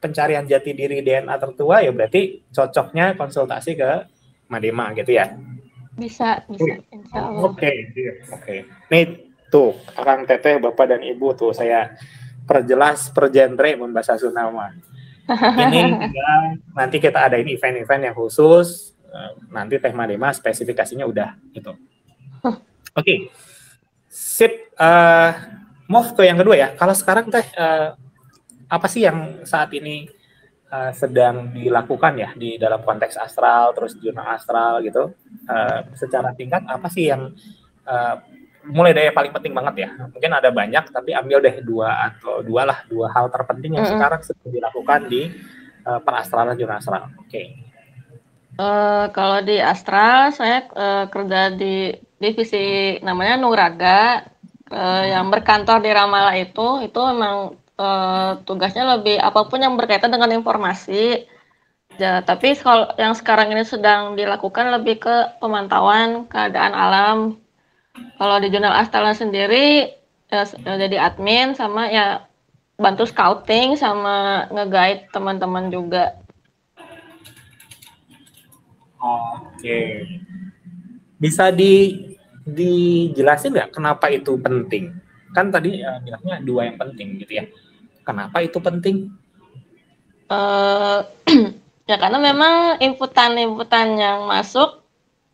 [0.00, 3.90] pencarian jati diri DNA tertua ya berarti cocoknya konsultasi ke
[4.52, 5.32] Madema gitu ya.
[5.94, 7.48] Bisa, bisa, insya Allah.
[7.48, 7.76] Oke, okay,
[8.28, 8.42] oke.
[8.42, 8.58] Okay.
[8.90, 11.94] Nih, tuh, Kang Teteh, Bapak dan Ibu, tuh saya
[12.44, 14.72] perjelas per genre membahas Sunama.
[15.64, 16.30] Ini juga,
[16.76, 21.72] nanti kita ada ini event-event yang khusus, eh, nanti Teh Madema spesifikasinya udah gitu.
[22.44, 22.60] Oke,
[22.92, 23.18] okay.
[24.12, 24.68] sip.
[24.76, 25.32] Uh,
[25.88, 26.68] move ke yang kedua ya.
[26.76, 27.96] Kalau sekarang Teh, uh,
[28.68, 30.08] apa sih yang saat ini
[30.72, 35.12] uh, sedang dilakukan ya di dalam konteks astral terus jurnal astral gitu
[35.46, 37.30] uh, secara tingkat apa sih yang
[37.86, 38.16] uh,
[38.68, 42.40] mulai dari yang paling penting banget ya mungkin ada banyak tapi ambil deh dua atau
[42.40, 44.00] dua lah dua hal terpenting yang mm -hmm.
[44.00, 45.22] sekarang sedang dilakukan di
[45.84, 47.60] uh, perastralan jurnal astral oke okay.
[48.56, 54.24] uh, kalau di astral saya uh, kerja di divisi namanya Nuraga
[54.72, 60.10] uh, yang berkantor di Ramala itu itu memang uh, tugasnya lebih apa pun yang berkaitan
[60.10, 61.26] dengan informasi.
[61.94, 67.18] Ya, tapi kalau yang sekarang ini sedang dilakukan lebih ke pemantauan keadaan alam.
[67.94, 69.90] Kalau di jurnal Astana sendiri
[70.30, 72.26] ya, jadi admin sama ya
[72.74, 76.18] bantu scouting sama nge-guide teman-teman juga.
[78.98, 80.08] Oke.
[81.18, 82.06] Bisa di
[82.44, 84.92] dijelasin nggak kenapa itu penting?
[85.32, 87.44] Kan tadi uh, bilangnya dua yang penting gitu ya.
[88.04, 89.10] Kenapa itu penting?
[90.28, 91.06] Uh,
[91.90, 94.83] ya karena memang inputan-inputan yang masuk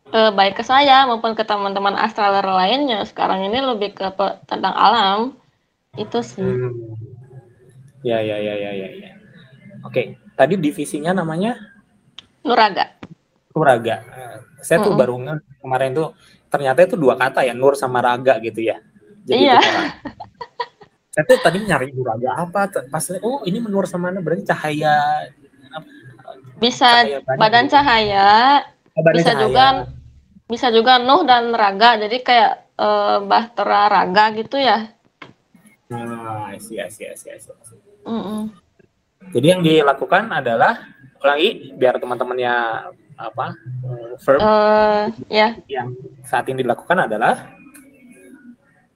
[0.09, 4.09] uh, baik ke saya maupun ke teman-teman astraler lainnya sekarang ini lebih ke
[4.49, 5.37] tentang alam
[5.93, 6.41] itu sih.
[6.41, 6.97] Hmm.
[8.01, 8.89] Ya ya ya ya ya.
[8.97, 9.11] ya.
[9.85, 11.57] Oke, tadi divisinya namanya
[12.41, 12.97] Nuraga.
[13.53, 14.01] Nuraga.
[14.09, 15.01] Uh, saya tuh mm -hmm.
[15.01, 15.13] baru
[15.61, 16.09] kemarin tuh
[16.49, 18.81] ternyata itu dua kata ya Nur sama Raga gitu ya.
[19.25, 19.61] Jadi iya.
[21.11, 25.27] saya tuh tadi nyari nuraga apa pas oh ini menurut sama berarti cahaya
[26.55, 28.29] bisa cahaya badan cahaya
[29.15, 29.43] bisa cahaya.
[29.47, 29.65] juga
[30.51, 31.95] bisa juga Nuh dan Raga.
[32.01, 34.91] Jadi kayak uh, Bahtera Raga gitu ya.
[35.91, 37.35] Nah iya iya iya
[38.07, 38.41] mm -mm.
[39.35, 40.79] jadi yang dilakukan adalah
[41.21, 42.55] ulangi biar teman-temannya
[43.19, 43.45] apa
[43.85, 45.53] uh, verb uh, ya.
[45.69, 45.93] Yang
[46.25, 47.53] saat ini dilakukan adalah?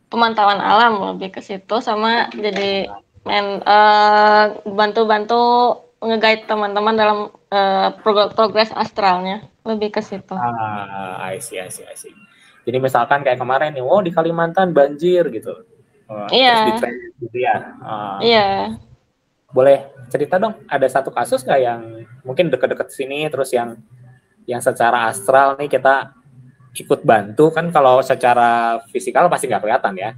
[0.10, 2.90] Pemantauan alam lebih ke situ sama jadi
[3.28, 7.20] men uh, bantu-bantu nge-guide teman-teman dalam
[7.56, 7.90] uh,
[8.36, 10.36] progres astralnya lebih ke situ.
[10.36, 12.12] Ah, I see, I see, I see.
[12.68, 15.64] Jadi misalkan kayak kemarin nih, oh di Kalimantan banjir gitu.
[16.06, 16.78] Oh, iya.
[17.18, 17.78] gitu ya.
[17.82, 18.48] Uh, iya.
[19.50, 21.82] Boleh cerita dong, ada satu kasus nggak yang
[22.22, 23.80] mungkin deket-deket sini, terus yang
[24.46, 26.14] yang secara astral nih kita
[26.76, 30.12] ikut bantu kan kalau secara fisikal pasti nggak kelihatan ya.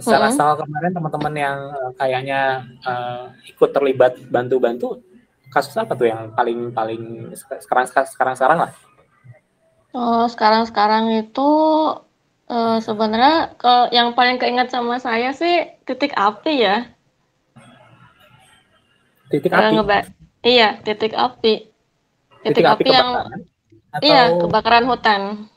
[0.00, 0.58] Secara mm -hmm.
[0.64, 2.40] kemarin teman-teman yang eh, kayaknya
[2.88, 5.02] uh, ikut terlibat bantu-bantu
[5.50, 8.70] kasus apa tuh yang paling paling sekarang sekarang sekarang lah?
[9.90, 11.50] Oh sekarang sekarang itu
[12.46, 16.86] uh, sebenarnya ke yang paling keinget sama saya sih titik api ya.
[19.30, 19.74] Titik api.
[19.74, 20.10] ngeba-
[20.42, 21.66] iya, titik api.
[22.40, 23.08] Titik Titik, api api, yang?
[23.90, 25.50] Atau iya kebakaran hutan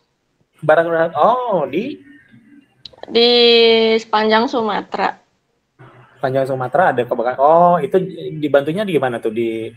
[0.57, 2.01] kebakaran oh di
[3.05, 3.29] di
[3.99, 5.21] sepanjang Sumatera.
[6.23, 7.37] panjang Sumatera ada kebakaran.
[7.37, 7.99] Oh, itu
[8.39, 9.35] dibantunya di gimana tuh?
[9.35, 9.67] Di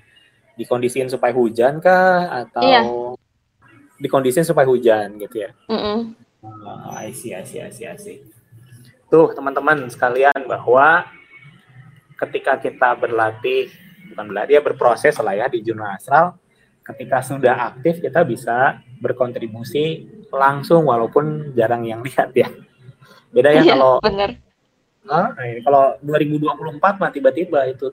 [0.57, 2.81] dikondisiin supaya hujan kah atau Iya.
[4.01, 5.51] dikondisiin supaya hujan gitu ya?
[5.69, 6.16] Mm-mm.
[6.42, 8.21] Oh, I see, I see, I see, I see.
[9.09, 11.07] Tuh, teman-teman sekalian bahwa
[12.16, 13.71] ketika kita berlatih,
[14.12, 16.38] bukan berlatih, ya berproses lah ya di jurnal astral,
[16.87, 22.49] ketika sudah aktif kita bisa berkontribusi langsung walaupun jarang yang lihat ya.
[23.35, 24.31] Beda ya Iya, kalau bener.
[25.07, 27.87] Ah, ini kalau 2024 mah tiba-tiba itu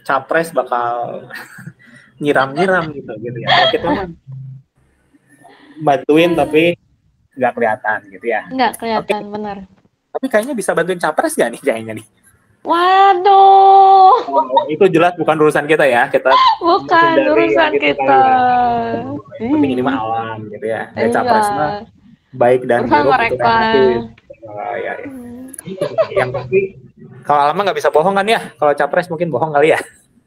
[0.00, 1.28] capres bakal
[2.18, 3.48] nyiram-nyiram gitu gitu ya.
[3.48, 4.06] Kalau kita mah
[5.78, 6.74] bantuin tapi
[7.34, 8.40] nggak kelihatan gitu ya.
[8.48, 9.56] Nggak kelihatan, bener.
[10.08, 12.06] Tapi kayaknya bisa bantuin capres gak nih kayaknya nih?
[12.60, 16.10] Waduh, Oh, itu jelas bukan urusan kita ya.
[16.10, 18.02] Kita bukan Menghindari urusan gitu kita.
[18.02, 18.98] kali
[19.38, 20.90] tapi ini mah alam gitu ya.
[20.92, 21.70] Ya, capres mah
[22.30, 23.46] baik dan buruk mereka.
[23.46, 23.94] relatif.
[24.42, 25.08] Oh, ya, ya.
[26.12, 26.60] Yang pasti
[27.22, 28.40] kalau alam mah nggak bisa bohong kan ya?
[28.52, 29.80] Kalau capres mungkin bohong kali ya.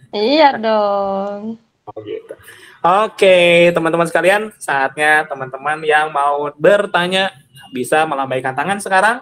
[0.10, 1.60] Iya dong.
[1.92, 2.34] Oh, gitu.
[2.82, 7.36] Oke, teman-teman sekalian, saatnya teman-teman yang mau bertanya
[7.76, 9.18] bisa melambaikan tangan sekarang.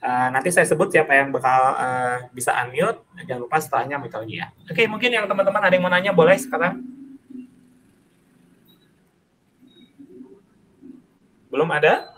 [0.00, 3.04] Eh, nanti saya sebut siapa yang bakal eh, bisa unmute.
[3.28, 4.48] Jangan lupa setelahnya ya.
[4.66, 6.82] Oke, mungkin yang teman-teman ada yang mau nanya boleh sekarang.
[11.52, 12.10] Belum ada?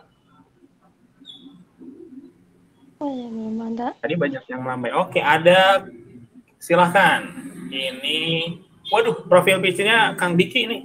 [3.03, 3.99] Oh iya, belum ada.
[3.99, 4.95] Tadi banyak yang melambai.
[4.95, 5.83] Oke, ada.
[6.63, 7.27] Silahkan.
[7.67, 8.21] Ini,
[8.93, 10.79] waduh, profil picture-nya Kang Diki ini.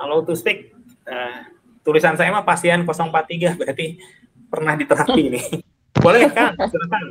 [0.00, 0.72] Halo to speak.
[1.04, 1.38] Eh,
[1.84, 4.00] tulisan saya mah pasien 043, berarti
[4.48, 5.40] pernah di terapi ini.
[6.04, 6.56] Boleh, Kang?
[6.56, 7.04] Silakan.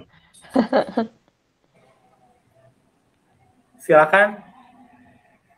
[3.78, 4.28] Silakan.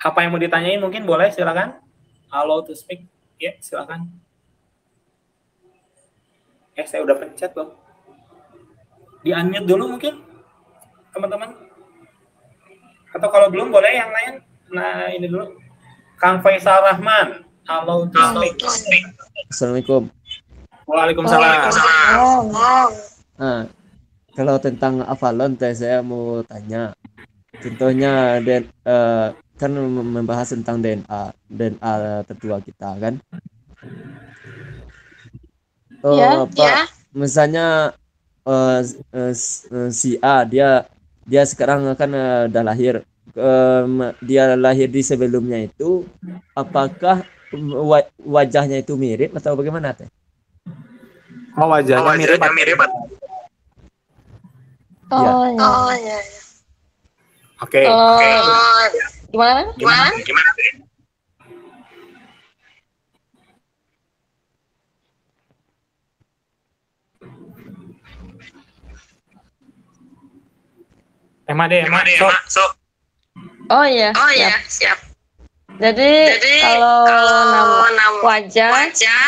[0.03, 1.79] Apa yang mau ditanyain mungkin boleh, silakan.
[2.27, 3.07] Halo to speak.
[3.39, 4.11] Ya, silakan.
[6.75, 7.81] Eh, saya udah pencet loh
[9.21, 10.17] di unmute dulu mungkin
[11.13, 11.53] teman-teman
[13.11, 14.33] atau kalau belum boleh yang lain?
[14.71, 15.59] Nah ini dulu.
[16.15, 17.43] Kang Faisal Rahman.
[17.65, 18.07] Halo
[19.49, 20.09] Assalamualaikum.
[20.85, 21.71] Waalaikumsalam.
[23.37, 23.59] Nah,
[24.35, 26.93] kalau tentang Avalon teh saya mau tanya.
[27.61, 31.93] Contohnya dan eh, kan mem- membahas tentang DNA, DNA
[32.25, 33.21] tertua kita kan.
[36.01, 37.93] Oh, Ya, Pak, misalnya
[38.41, 38.79] eh,
[39.13, 40.89] eh, s- eh, si A dia
[41.25, 42.95] dia sekarang kan eh, udah lahir.
[43.31, 46.03] Em, dia lahir di sebelumnya itu
[46.57, 47.23] apakah
[47.85, 50.09] wa- wajahnya itu mirip atau bagaimana teh?
[51.59, 52.79] oh wajahnya mirip mirip
[55.11, 56.19] Oh, iya.
[57.59, 58.83] oke Oh,
[59.27, 59.61] gimana?
[59.75, 60.49] gimana gimana
[71.51, 71.99] Emma deh, Emma,
[72.47, 72.71] sok.
[73.67, 74.15] Oh iya.
[74.15, 74.39] Oh siap.
[74.39, 74.97] iya, siap.
[75.81, 79.27] Jadi, Jadi kalau, kalau nama nama wajah, wajah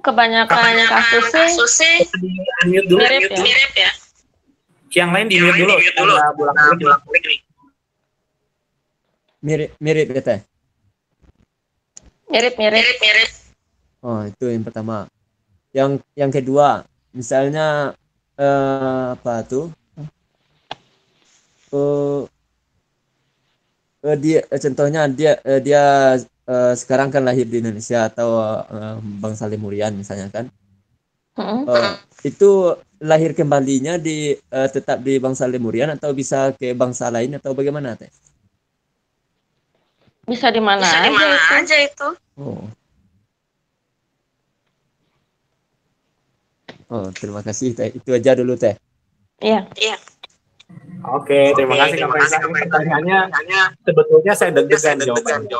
[0.00, 2.30] kebanyakan kebanyakan kasusnya kasusnya Di
[2.64, 3.00] unmute dulu.
[3.04, 3.40] Mirip ya?
[3.44, 3.90] mirip ya.
[4.90, 5.74] Yang lain di mute dulu.
[5.76, 6.14] dulu.
[6.16, 7.40] Ada bolak-balik nih.
[9.40, 10.40] Mirip mirip ya teh?
[12.30, 12.78] mirip-mirip.
[12.78, 13.30] Mirip-mirip.
[14.06, 15.10] Oh, itu yang pertama.
[15.74, 17.92] Yang yang kedua, misalnya
[18.38, 19.74] eh, apa tuh?
[21.70, 22.22] Eh
[24.06, 26.16] eh, dia eh, contohnya dia eh, dia
[26.48, 30.46] eh, sekarang kan lahir di Indonesia atau eh, bangsa Lemurian misalnya kan.
[31.38, 31.68] Mm-mm.
[31.70, 31.94] Eh,
[32.26, 37.54] itu lahir kembalinya di eh, tetap di bangsa Lemurian atau bisa ke bangsa lain atau
[37.54, 38.10] bagaimana teh?
[40.26, 42.08] Bisa di mana Bisa di aja aja itu.
[42.38, 42.66] Oh.
[46.90, 47.94] Oh, terima kasih teh.
[47.94, 48.74] Itu aja dulu teh.
[49.38, 49.66] Iya.
[49.78, 49.96] Iya.
[51.00, 52.44] Oke, terima kasih Kang Faisal.
[52.44, 55.58] Ini Pertanyaannya sebetulnya saya deg-degan jawabannya.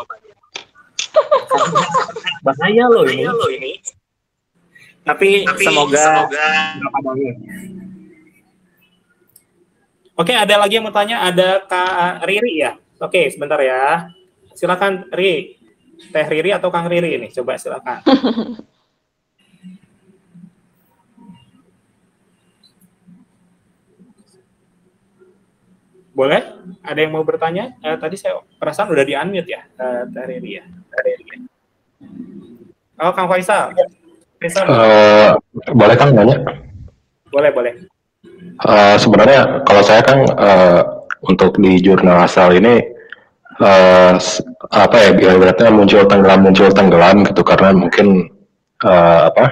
[2.46, 3.80] Bahaya loh ini.
[5.00, 7.10] Tapi, semoga, nggak apa-apa.
[10.20, 11.24] Oke, ada lagi yang mau tanya?
[11.24, 12.76] Ada Kak Riri ya?
[13.00, 14.12] Oke, sebentar ya.
[14.52, 15.56] Silakan Ri.
[16.12, 17.32] Teh Riri atau Kang Riri ini?
[17.32, 18.04] Coba silakan.
[26.20, 26.44] Boleh?
[26.84, 27.72] Ada yang mau bertanya?
[27.80, 30.64] Eh, tadi saya perasaan udah di-unmute ya, eh, Teh Riri ya.
[30.68, 31.24] Teh Riri.
[33.00, 33.72] Oh, Kang Faisal.
[34.36, 35.32] Faisal, Eh,
[35.72, 36.36] boleh kan nanya?
[37.32, 37.72] boleh, boleh.
[38.68, 40.80] Eh, sebenarnya kalau saya kan eh,
[41.24, 42.84] untuk di jurnal asal ini
[43.60, 44.16] uh,
[44.72, 48.32] apa ya ibaratnya muncul tenggelam muncul tenggelam gitu karena mungkin
[48.84, 49.44] uh, apa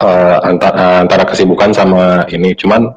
[0.00, 2.96] uh, antara, antara kesibukan sama ini cuman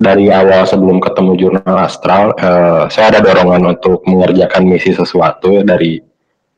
[0.00, 5.62] dari awal sebelum ketemu jurnal astral uh, saya ada dorongan untuk mengerjakan misi sesuatu ya
[5.62, 6.00] dari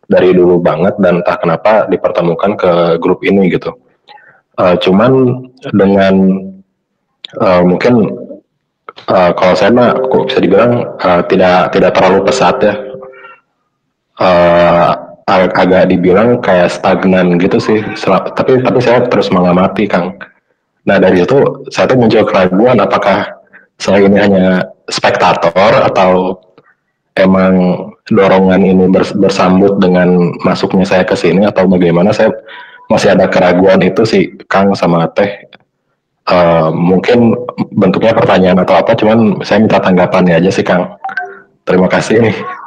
[0.06, 3.74] dari dulu banget dan entah kenapa dipertemukan ke grup ini gitu.
[4.54, 5.42] Uh, cuman
[5.74, 6.14] dengan
[7.42, 8.14] uh, mungkin
[9.10, 12.74] uh, kalau saya mah kok bisa dibilang uh, tidak tidak terlalu pesat ya.
[14.22, 14.92] Uh,
[15.26, 17.78] ag agak dibilang kayak stagnan gitu sih
[18.34, 20.18] tapi tapi saya terus mengamati kang
[20.82, 23.30] Nah dari itu saya tuh muncul keraguan apakah
[23.78, 24.46] saya ini hanya
[24.90, 26.38] spektator atau
[27.18, 28.84] emang dorongan ini
[29.18, 32.10] bersambut dengan masuknya saya ke sini atau bagaimana.
[32.10, 32.34] Saya
[32.90, 35.50] masih ada keraguan itu sih Kang sama Teh.
[36.22, 37.34] Uh, mungkin
[37.74, 40.94] bentuknya pertanyaan atau apa cuman saya minta tanggapannya aja sih Kang.
[41.66, 42.61] Terima kasih nih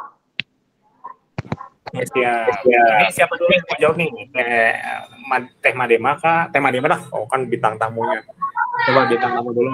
[1.94, 2.66] Ya, siap.
[2.66, 2.84] Ya.
[3.06, 4.10] Ini siapa dulu yang mau jawab nih?
[4.34, 4.74] Teh,
[5.62, 6.50] Teh Madema kah?
[6.50, 7.00] Teh Madema lah.
[7.14, 8.26] Oh kan bintang tamunya.
[8.90, 9.70] Coba bintang tamu dulu.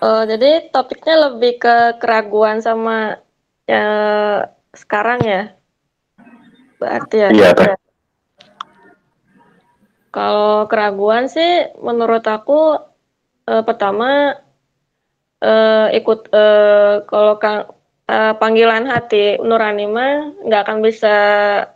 [0.00, 3.20] Uh, jadi topiknya lebih ke keraguan sama
[3.68, 3.86] ya,
[4.72, 5.42] sekarang ya.
[6.80, 7.28] Berarti ya.
[7.32, 7.76] Iya, Teh.
[10.14, 12.78] Kalau keraguan sih menurut aku
[13.50, 14.38] uh, pertama
[15.42, 17.66] uh, ikut uh, kalau Kang
[18.08, 21.16] uh, panggilan hati nurani mah nggak akan bisa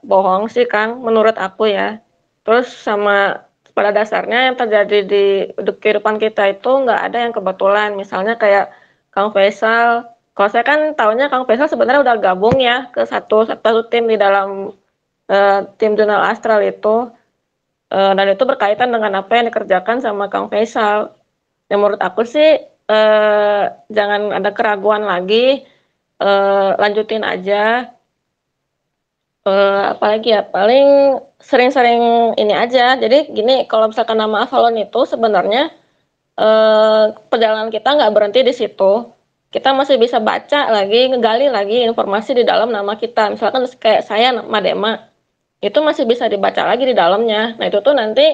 [0.04, 2.00] bohong sih Kang menurut aku ya.
[2.44, 3.44] Terus sama
[3.76, 7.94] pada dasarnya yang terjadi di, di kehidupan kita itu nggak ada yang kebetulan.
[7.94, 8.72] Misalnya kayak
[9.12, 10.08] Kang Faisal.
[10.34, 14.16] Kalau saya kan tahunya Kang Faisal sebenarnya udah gabung ya ke satu satu tim di
[14.18, 14.72] dalam
[15.30, 17.10] uh, tim jurnal astral itu.
[17.88, 21.14] Uh, dan itu berkaitan dengan apa yang dikerjakan sama Kang Faisal.
[21.68, 25.64] Yang menurut aku sih uh, jangan ada keraguan lagi
[26.22, 27.94] uh, lanjutin aja.
[29.48, 30.44] Uh, apalagi ya?
[30.44, 32.98] Paling sering-sering ini aja.
[32.98, 35.72] Jadi gini kalau misalkan nama Avalon itu sebenarnya
[36.36, 39.08] uh, perjalanan kita nggak berhenti di situ.
[39.48, 43.32] Kita masih bisa baca lagi ngegali lagi informasi di dalam nama kita.
[43.32, 45.08] Misalkan kayak saya Madema
[45.64, 47.56] itu masih bisa dibaca lagi di dalamnya.
[47.56, 48.28] Nah itu tuh nanti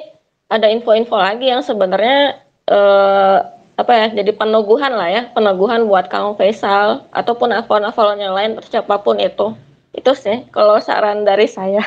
[0.51, 6.39] ada info-info lagi yang sebenarnya uh, apa ya jadi peneguhan lah ya peneguhan buat Kang
[6.39, 9.55] Faisal ataupun afon-afon yang lain siapa pun itu.
[9.95, 11.83] Itu sih kalau saran dari saya.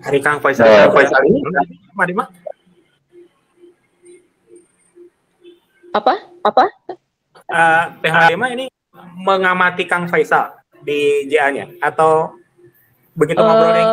[0.00, 0.64] Dari Kang Faisal.
[0.64, 1.38] Uh, Kang Faisal ini
[1.92, 2.30] Madima
[5.90, 6.14] apa?
[6.46, 6.64] Apa?
[7.50, 8.12] Uh, Teh
[8.54, 8.66] ini
[9.18, 10.54] mengamati Kang Faisal
[10.86, 12.30] di JA-nya atau
[13.18, 13.84] begitu uh, ngobrolnya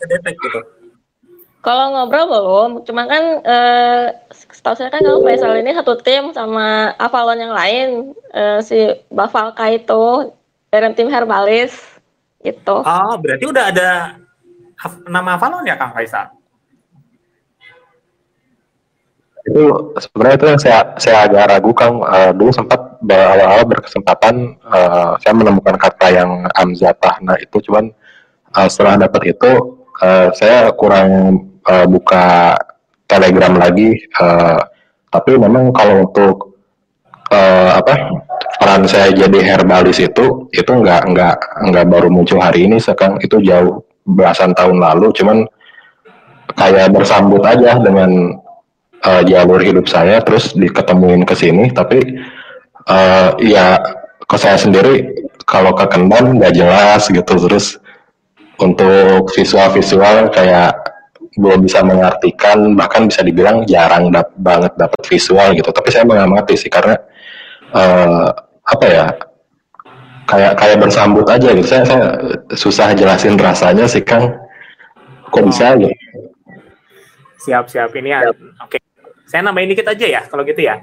[0.00, 0.60] kedetek gitu?
[1.66, 4.14] kalau ngobrol belum, cuma kan eh,
[4.66, 7.88] setahu saya kan kalau Faisal ini satu tim sama Avalon yang lain,
[8.34, 10.34] eh, si Bavalka itu
[10.74, 11.78] dari tim Herbalis
[12.42, 12.82] gitu.
[12.82, 14.18] Oh, berarti udah ada
[15.06, 16.34] nama Avalon ya Kang Faisal?
[19.46, 22.02] Itu sebenarnya itu yang saya saya agak ragu Kang.
[22.02, 27.22] Uh, dulu sempat awal-awal berkesempatan uh, saya menemukan kata yang amzatah.
[27.22, 27.94] Nah itu cuman
[28.50, 32.58] uh, setelah dapat itu uh, saya kurang uh, buka
[33.06, 33.94] Telegram lagi.
[34.18, 34.60] Uh,
[35.10, 36.56] tapi memang kalau untuk
[37.30, 37.94] uh, apa
[38.58, 41.36] peran saya jadi herbalis itu itu nggak nggak
[41.70, 45.46] nggak baru muncul hari ini sekarang itu jauh belasan tahun lalu cuman
[46.56, 48.38] kayak bersambut aja dengan
[49.02, 52.02] uh, jalur hidup saya terus diketemuin ke sini tapi
[52.86, 53.78] uh, ya
[54.26, 57.78] ke saya sendiri kalau ke Kendon nggak jelas gitu terus
[58.56, 60.95] untuk visual-visual kayak
[61.36, 65.68] belum bisa mengartikan bahkan bisa dibilang jarang dap banget dapat visual gitu.
[65.68, 66.96] Tapi saya mengamati sih karena
[67.76, 68.32] uh,
[68.66, 69.06] apa ya
[70.26, 71.68] kayak kayak bersambut aja gitu.
[71.68, 72.04] Saya, saya
[72.56, 74.32] susah jelasin rasanya sih kang.
[75.28, 75.92] Kok bisa gitu?
[77.46, 78.20] Siap siap ini ya.
[78.64, 78.76] Oke.
[78.76, 78.80] Okay.
[79.26, 80.80] saya nambahin dikit aja ya kalau gitu ya.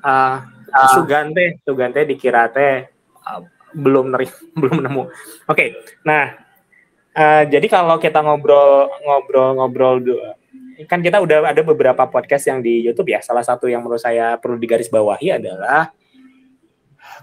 [0.00, 0.40] Uh,
[0.72, 0.90] uh.
[0.96, 2.86] Sugante Sugante dikira teh
[3.26, 3.40] uh,
[3.76, 4.26] belum neri
[4.60, 5.02] belum nemu.
[5.04, 5.52] Oke.
[5.52, 5.68] Okay.
[6.06, 6.43] nah
[7.14, 10.02] Uh, jadi kalau kita ngobrol ngobrol ngobrol
[10.90, 13.22] kan kita udah ada beberapa podcast yang di YouTube ya.
[13.22, 15.94] Salah satu yang menurut saya perlu digarisbawahi adalah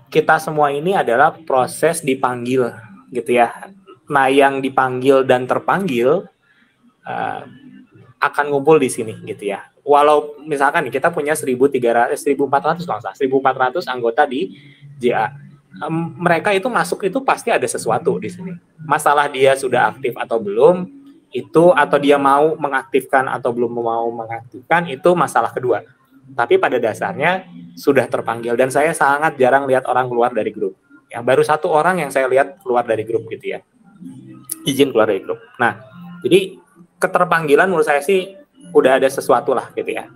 [0.07, 2.71] kita semua ini adalah proses dipanggil
[3.11, 3.51] gitu ya.
[4.07, 6.23] Nah, yang dipanggil dan terpanggil
[7.03, 7.41] uh,
[8.23, 9.67] akan ngumpul di sini gitu ya.
[9.83, 14.55] Walau misalkan kita punya 1300 1400 langsung 1400 anggota di
[15.01, 18.53] JA um, mereka itu masuk itu pasti ada sesuatu di sini.
[18.83, 20.89] Masalah dia sudah aktif atau belum
[21.31, 25.83] itu atau dia mau mengaktifkan atau belum mau mengaktifkan itu masalah kedua.
[26.31, 27.43] tapi pada dasarnya
[27.75, 30.79] sudah terpanggil dan saya sangat jarang lihat orang keluar dari grup.
[31.11, 33.59] Ya, baru satu orang yang saya lihat keluar dari grup gitu ya.
[34.63, 35.43] Izin keluar dari grup.
[35.59, 35.75] Nah,
[36.23, 36.55] jadi
[37.03, 38.31] keterpanggilan menurut saya sih
[38.71, 40.07] udah ada sesuatu lah gitu ya.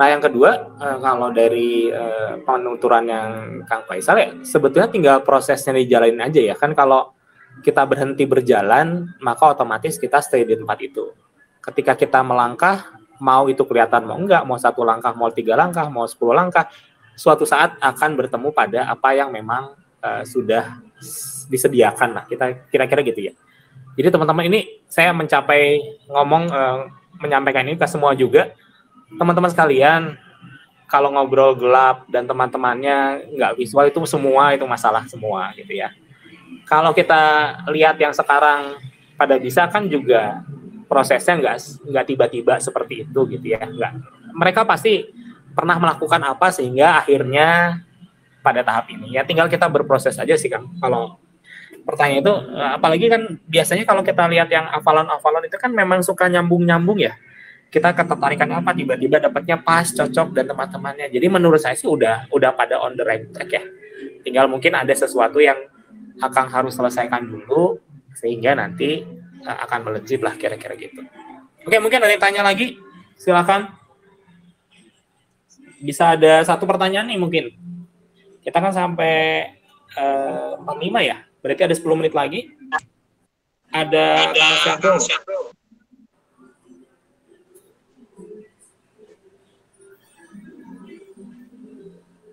[0.00, 3.28] Nah, yang kedua, eh, kalau dari eh, penuturan yang
[3.68, 6.56] Kang Faisal ya, sebetulnya tinggal prosesnya dijalanin aja ya.
[6.56, 7.12] Kan kalau
[7.60, 11.12] kita berhenti berjalan, maka otomatis kita stay di tempat itu.
[11.60, 16.08] Ketika kita melangkah, mau itu kelihatan mau enggak, mau satu langkah, mau tiga langkah, mau
[16.08, 16.72] sepuluh langkah,
[17.12, 20.80] suatu saat akan bertemu pada apa yang memang uh, sudah
[21.52, 22.24] disediakan lah.
[22.24, 23.32] Kita kira-kira gitu ya.
[24.00, 26.88] Jadi teman-teman ini saya mencapai ngomong uh,
[27.20, 28.56] menyampaikan ini ke semua juga
[29.18, 30.02] teman-teman sekalian
[30.90, 35.94] kalau ngobrol gelap dan teman-temannya nggak visual itu semua itu masalah semua gitu ya.
[36.66, 38.78] Kalau kita lihat yang sekarang
[39.14, 40.42] pada bisa kan juga
[40.90, 41.56] prosesnya nggak
[41.86, 43.62] nggak tiba-tiba seperti itu gitu ya.
[43.62, 43.92] Nggak.
[44.34, 45.06] Mereka pasti
[45.54, 47.80] pernah melakukan apa sehingga akhirnya
[48.42, 49.14] pada tahap ini.
[49.14, 50.74] Ya tinggal kita berproses aja sih kang.
[50.82, 51.22] Kalau
[51.86, 56.98] pertanyaan itu apalagi kan biasanya kalau kita lihat yang afalan-afalan itu kan memang suka nyambung-nyambung
[56.98, 57.14] ya
[57.70, 62.50] kita ketertarikan apa tiba-tiba dapatnya pas cocok dan teman-temannya jadi menurut saya sih udah udah
[62.52, 63.62] pada on the right track ya
[64.26, 65.56] tinggal mungkin ada sesuatu yang
[66.18, 67.78] akan harus selesaikan dulu
[68.18, 71.00] sehingga nanti Eh, akan melejit lah kira-kira gitu.
[71.64, 72.76] Oke, mungkin ada yang tanya lagi?
[73.16, 73.72] Silakan.
[75.80, 77.44] Bisa ada satu pertanyaan nih mungkin.
[78.44, 79.48] Kita kan sampai
[79.96, 81.24] uh, 45 ya.
[81.40, 82.52] Berarti ada 10 menit lagi.
[83.72, 84.34] Ada
[84.76, 85.00] Kang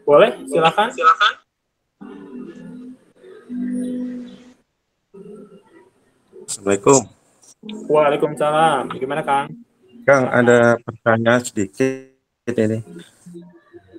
[0.08, 0.88] Boleh, silakan.
[0.96, 1.34] Silakan.
[6.48, 7.02] Assalamualaikum.
[7.92, 8.96] Waalaikumsalam.
[9.04, 9.52] Gimana Kang?
[10.08, 12.88] Kang, ada pertanyaan sedikit ini.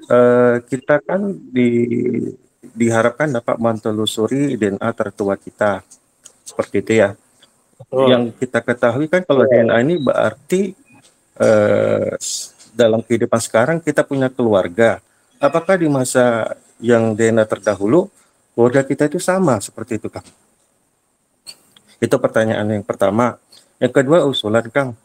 [0.08, 1.68] Uh, kita kan di,
[2.72, 5.84] diharapkan dapat mentelusuri DNA tertua kita.
[6.40, 7.12] Seperti itu ya.
[7.92, 8.08] Oh.
[8.08, 10.72] Yang kita ketahui kan kalau DNA ini berarti
[11.36, 12.16] uh,
[12.72, 15.04] dalam kehidupan sekarang kita punya keluarga.
[15.38, 18.10] Apakah di masa yang DNA terdahulu
[18.58, 20.26] keluarga kita itu sama seperti itu Kang?
[22.02, 23.38] Itu pertanyaan yang pertama.
[23.78, 24.98] Yang kedua usulan Kang,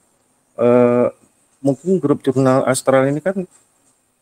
[0.58, 1.14] uh,
[1.62, 3.46] mungkin grup jurnal astral ini kan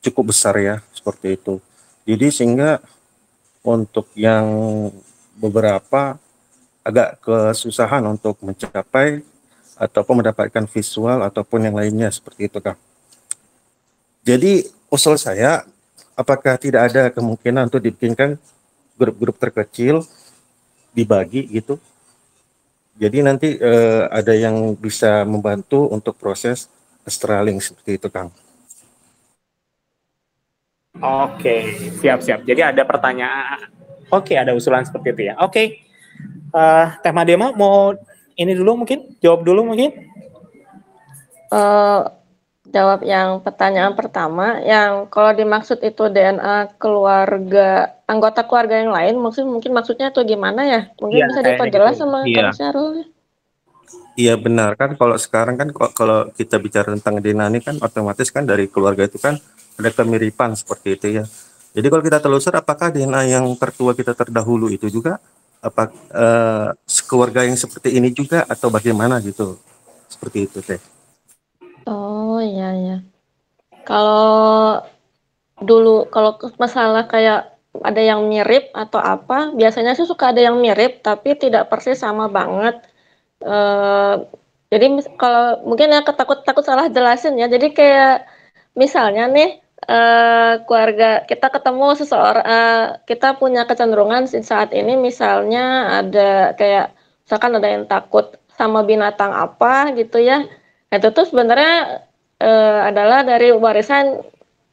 [0.03, 1.63] cukup besar ya seperti itu.
[2.03, 2.83] Jadi sehingga
[3.63, 4.45] untuk yang
[5.39, 6.19] beberapa
[6.83, 9.23] agak kesusahan untuk mencapai
[9.79, 12.75] ataupun mendapatkan visual ataupun yang lainnya seperti itu Kang.
[14.27, 15.63] Jadi usul saya
[16.15, 18.37] apakah tidak ada kemungkinan untuk dibikinkan
[18.95, 20.03] grup-grup terkecil
[20.91, 21.79] dibagi gitu
[23.01, 26.67] jadi nanti uh, ada yang bisa membantu untuk proses
[27.01, 28.29] Astraling seperti itu, Kang.
[31.01, 32.45] Oke, siap-siap.
[32.45, 33.73] Jadi ada pertanyaan.
[34.13, 35.39] Oke, ada usulan seperti itu ya.
[35.41, 35.81] Oke,
[36.53, 37.97] uh, tema demo mau
[38.37, 39.17] ini dulu mungkin?
[39.17, 39.97] Jawab dulu mungkin?
[41.49, 42.05] Uh,
[42.71, 49.43] jawab yang pertanyaan pertama, yang kalau dimaksud itu DNA keluarga anggota keluarga yang lain, maksud
[49.45, 50.81] mungkin maksudnya tuh gimana ya?
[50.99, 52.01] Mungkin ya, bisa diperjelas gitu.
[52.07, 52.49] sama iya.
[52.55, 53.07] Syarul.
[54.15, 58.43] Iya benar kan kalau sekarang kan kalau kita bicara tentang DNA ini kan otomatis kan
[58.43, 59.39] dari keluarga itu kan
[59.79, 61.23] ada kemiripan seperti itu ya.
[61.71, 65.19] Jadi kalau kita telusur apakah DNA yang tertua kita terdahulu itu juga
[65.63, 66.69] apa uh,
[67.07, 69.55] keluarga yang seperti ini juga atau bagaimana gitu
[70.11, 70.81] seperti itu teh.
[71.87, 72.95] Oh iya ya.
[73.87, 74.85] Kalau
[75.61, 80.99] dulu kalau masalah kayak ada yang mirip atau apa biasanya sih suka ada yang mirip
[81.05, 82.75] tapi tidak persis sama banget.
[83.41, 84.27] Uh,
[84.71, 84.85] jadi
[85.17, 87.47] kalau mungkin ya ketakut takut salah jelasin ya.
[87.49, 88.27] Jadi kayak
[88.77, 89.49] misalnya nih
[89.89, 96.93] uh, keluarga kita ketemu seseorang uh, kita punya kecenderungan saat ini misalnya ada kayak
[97.25, 100.45] misalkan ada yang takut sama binatang apa gitu ya
[100.91, 102.03] itu tuh sebenarnya
[102.43, 104.19] uh, adalah dari warisan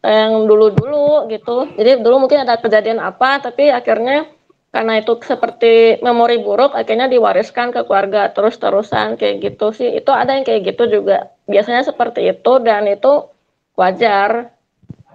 [0.03, 1.71] yang dulu-dulu gitu.
[1.79, 4.27] Jadi dulu mungkin ada kejadian apa, tapi akhirnya
[4.69, 9.95] karena itu seperti memori buruk, akhirnya diwariskan ke keluarga terus-terusan kayak gitu sih.
[9.95, 11.33] Itu ada yang kayak gitu juga.
[11.49, 13.31] Biasanya seperti itu dan itu
[13.79, 14.53] wajar.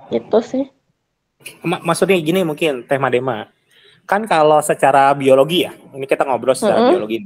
[0.10, 0.68] Itu sih.
[1.64, 3.52] Maksudnya gini mungkin tema dema.
[4.04, 6.94] Kan kalau secara biologi ya, ini kita ngobrol secara mm -hmm.
[6.96, 7.18] biologi.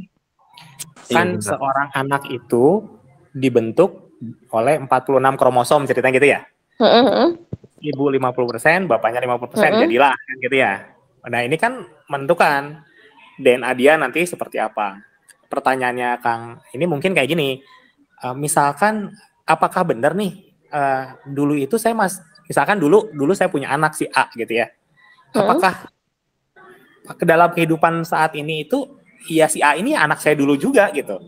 [1.10, 2.86] Kan iya, seorang anak itu
[3.38, 4.18] dibentuk
[4.50, 6.42] oleh 46 kromosom ceritanya gitu ya?
[7.78, 10.74] Ibu 50%, bapaknya 50%, persen uh jadilah kan gitu ya.
[11.28, 12.82] Nah, ini kan menentukan
[13.38, 14.98] DNA dia nanti seperti apa.
[15.48, 17.62] Pertanyaannya Kang, ini mungkin kayak gini.
[18.18, 19.14] Uh, misalkan
[19.46, 22.18] apakah benar nih uh, dulu itu saya mas
[22.50, 24.74] misalkan dulu dulu saya punya anak si A gitu ya.
[25.38, 25.86] Apakah
[27.14, 28.98] ke dalam kehidupan saat ini itu
[29.30, 31.22] ya si A ini anak saya dulu juga gitu.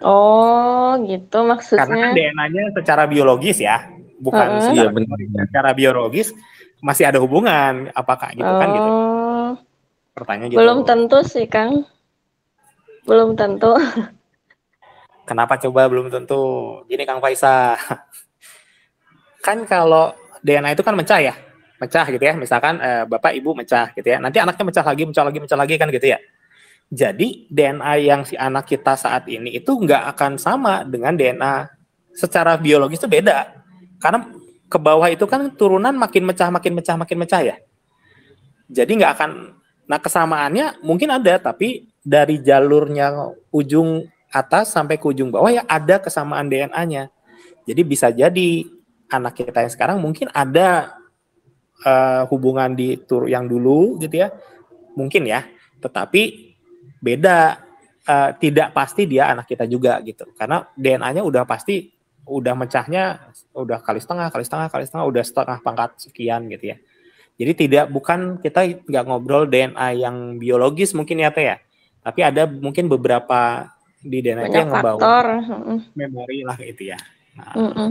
[0.00, 1.84] Oh, gitu Karena maksudnya.
[1.84, 3.84] kan DNA-nya secara biologis ya,
[4.16, 4.62] bukan Heeh.
[4.64, 5.16] secara, Iya, benar.
[5.44, 6.28] secara biologis
[6.80, 7.92] masih ada hubungan.
[7.92, 8.88] Apakah gitu kan gitu?
[8.88, 9.50] Oh,
[10.16, 10.58] Pertanyaan gitu.
[10.58, 11.84] belum tentu sih, Kang.
[13.04, 13.76] Belum tentu.
[15.28, 16.42] Kenapa coba belum tentu?
[16.88, 17.76] Gini Kang Faisal.
[19.46, 21.34] kan kalau DNA itu kan mecah ya.
[21.76, 22.34] Mecah gitu ya.
[22.40, 24.18] Misalkan eh, Bapak Ibu mecah gitu ya.
[24.18, 26.18] Nanti anaknya mecah lagi, mecah lagi, mecah lagi kan gitu ya.
[26.90, 31.70] Jadi DNA yang si anak kita saat ini itu nggak akan sama dengan DNA
[32.18, 33.62] secara biologis itu beda.
[34.02, 34.26] Karena
[34.66, 37.56] ke bawah itu kan turunan makin mecah, makin mecah, makin mecah ya.
[38.66, 39.30] Jadi nggak akan,
[39.86, 46.02] nah kesamaannya mungkin ada, tapi dari jalurnya ujung atas sampai ke ujung bawah ya ada
[46.02, 47.06] kesamaan DNA-nya.
[47.70, 48.66] Jadi bisa jadi
[49.10, 50.98] anak kita yang sekarang mungkin ada
[51.86, 54.34] eh, hubungan di tur yang dulu gitu ya,
[54.98, 55.46] mungkin ya.
[55.78, 56.49] Tetapi
[57.00, 57.58] beda,
[58.04, 60.28] eh, tidak pasti dia anak kita juga gitu.
[60.36, 61.88] Karena DNA-nya udah pasti
[62.24, 63.18] udah mecahnya
[63.50, 66.76] udah kali setengah, kali setengah, kali setengah, udah setengah pangkat sekian gitu ya.
[67.40, 71.56] Jadi tidak bukan kita nggak ngobrol DNA yang biologis mungkin ya teh ya,
[72.04, 75.26] tapi ada mungkin beberapa di DNA itu Banyak yang membawa faktor.
[75.96, 76.98] Memori lah gitu ya.
[77.34, 77.90] Nah, Mm-mm.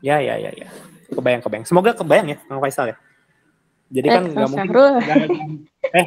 [0.00, 0.68] ya ya ya ya.
[1.10, 1.66] Kebayang kebayang.
[1.66, 2.96] Semoga kebayang ya Kang Faisal ya.
[3.90, 5.30] Jadi Eh, kan nggak mungkin nggak-
[5.98, 6.06] eh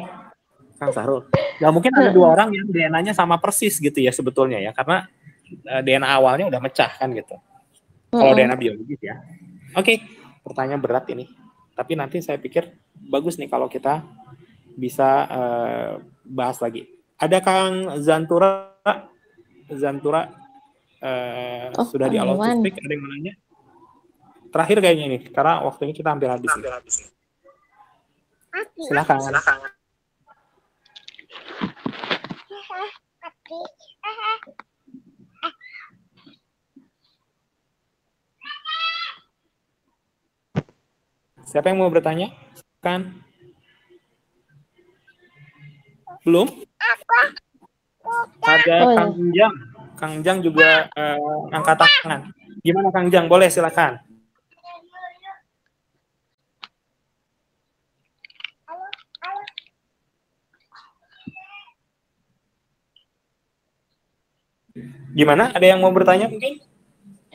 [0.82, 1.30] Kang Sahrul.
[1.62, 5.06] Nggak mungkin ada dua orang yang DNA-nya sama persis gitu ya sebetulnya ya karena
[5.62, 7.38] eh, DNA awalnya udah mecah kan gitu.
[8.10, 8.34] Kalau.
[8.34, 9.22] DNA biologis ya.
[9.78, 10.02] Oke,
[10.42, 11.30] pertanyaan berat ini.
[11.78, 12.66] Tapi nanti saya pikir
[13.06, 14.02] bagus nih kalau kita
[14.74, 15.92] bisa eh,
[16.26, 16.90] bahas lagi.
[17.14, 18.74] Ada Kang Zantura,
[19.70, 20.26] Zantura
[20.98, 22.74] eh, Oh, sudah di allow to speak.
[22.82, 23.34] Ada yang mau nanya?
[24.52, 26.50] Terakhir kayaknya ini, karena waktunya kita hampir habis.
[26.52, 27.08] nih.
[28.84, 29.72] Silakan.
[41.52, 42.32] Siapa yang mau bertanya?
[42.80, 43.12] Kan?
[46.24, 46.48] Belum?
[48.42, 48.96] Ada Oh, iya.
[48.96, 49.54] Kang Jang.
[50.00, 51.18] Kang Jang juga eh,
[51.52, 52.20] angkat tangan.
[52.64, 53.28] Gimana Kang Jang?
[53.28, 54.00] Boleh silakan.
[65.12, 65.52] Gimana?
[65.52, 66.60] Ada yang mau bertanya mungkin?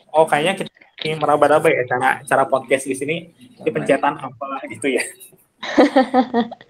[0.09, 0.71] Oh, kayaknya kita
[1.05, 5.03] ini meraba-raba ya cara cara podcast di sini di pencetan apa gitu ya.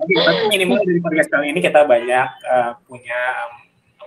[0.00, 3.20] Tapi minimal dari podcast kali ini kita banyak eh, punya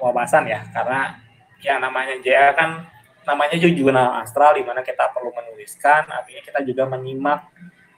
[0.02, 1.22] wawasan ya karena
[1.62, 2.90] yang namanya JA kan
[3.22, 7.46] namanya juga jurnal astral di mana kita perlu menuliskan artinya kita juga menyimak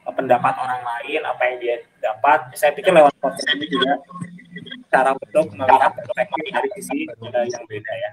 [0.04, 4.04] eh, pendapat orang lain apa yang dia dapat saya pikir lewat podcast ini juga
[4.94, 8.12] cara untuk melihat perspektif dari sisi eh, yang beda ya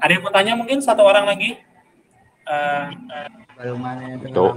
[0.00, 1.60] ada yang mau tanya mungkin satu orang lagi
[2.42, 2.84] Eh,
[4.34, 4.50] Tuh.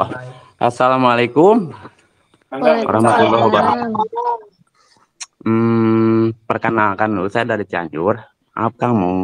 [0.57, 1.69] Assalamualaikum.
[2.49, 4.39] Warahmatullahi Waalaikumsalam.
[5.45, 8.17] Hmm, perkenalkan dulu saya dari Cianjur.
[8.57, 9.15] Maaf Kang mau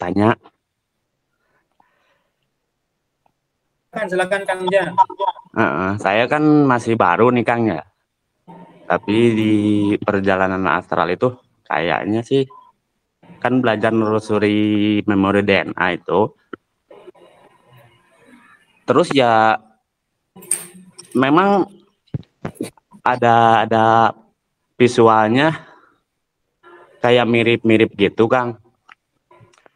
[0.00, 0.32] tanya.
[3.88, 4.88] silakan silakan Kang Jan
[5.58, 7.82] Heeh, saya kan masih baru nih Kang ya.
[8.88, 9.52] Tapi di
[10.00, 11.34] perjalanan astral itu
[11.68, 12.48] kayaknya sih
[13.38, 16.32] kan belajar nelusuri memori DNA itu.
[18.88, 19.60] Terus ya
[21.12, 21.68] memang
[23.04, 23.86] ada ada
[24.80, 25.68] visualnya
[27.04, 28.56] kayak mirip-mirip gitu Kang.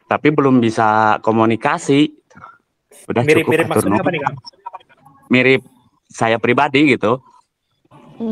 [0.09, 2.09] Tapi belum bisa komunikasi.
[3.05, 4.35] Udah mirip-mirip cukup atur maksudnya apa nih Kang
[5.33, 5.61] mirip
[6.05, 7.17] saya pribadi gitu,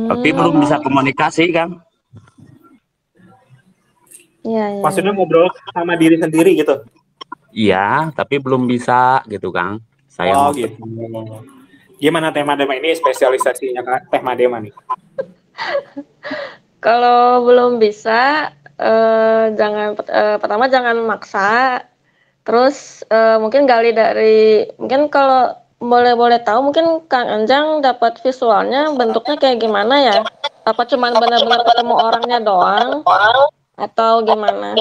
[0.05, 1.81] tapi Hmm, belum bisa komunikasi kan.
[4.41, 4.81] Iya, iya.
[4.81, 6.81] maksudnya ngobrol sama diri sendiri gitu
[7.51, 9.83] Iya, tapi belum bisa gitu Kang.
[10.07, 10.71] Saya oh gitu
[12.01, 14.73] gimana tema tema ini spesialisasinya Kak Teh Madema nih
[16.81, 21.85] Kalau belum bisa, eh, jangan eh, pertama jangan maksa.
[22.41, 28.89] Terus eh, mungkin gali dari mungkin kalau boleh boleh tahu mungkin Kang Anjang dapat visualnya
[28.97, 30.17] bentuknya kayak gimana ya?
[30.65, 33.05] Apa cuman benar-benar ketemu orangnya doang?
[33.81, 34.77] Atau gimana?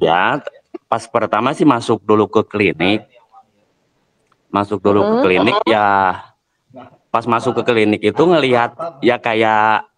[0.00, 0.40] Ya,
[0.88, 3.04] pas pertama sih masuk dulu ke klinik.
[4.48, 5.24] Masuk dulu ke Hmm.
[5.24, 6.16] klinik ya
[7.12, 9.88] pas masuk ke klinik itu ngelihat ya kayak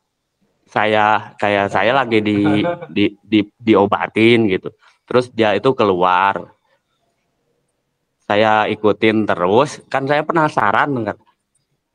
[0.70, 4.74] saya kayak saya lagi di di, di diobatin gitu.
[5.06, 6.58] Terus dia itu keluar.
[8.28, 11.16] saya ikutin terus kan saya penasaran kan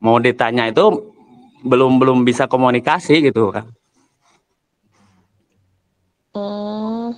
[0.02, 0.82] mau ditanya itu
[1.62, 3.70] belum belum bisa komunikasi gitu kan
[6.34, 7.14] Hmm.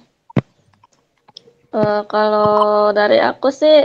[1.77, 3.85] Eh, kalau dari aku sih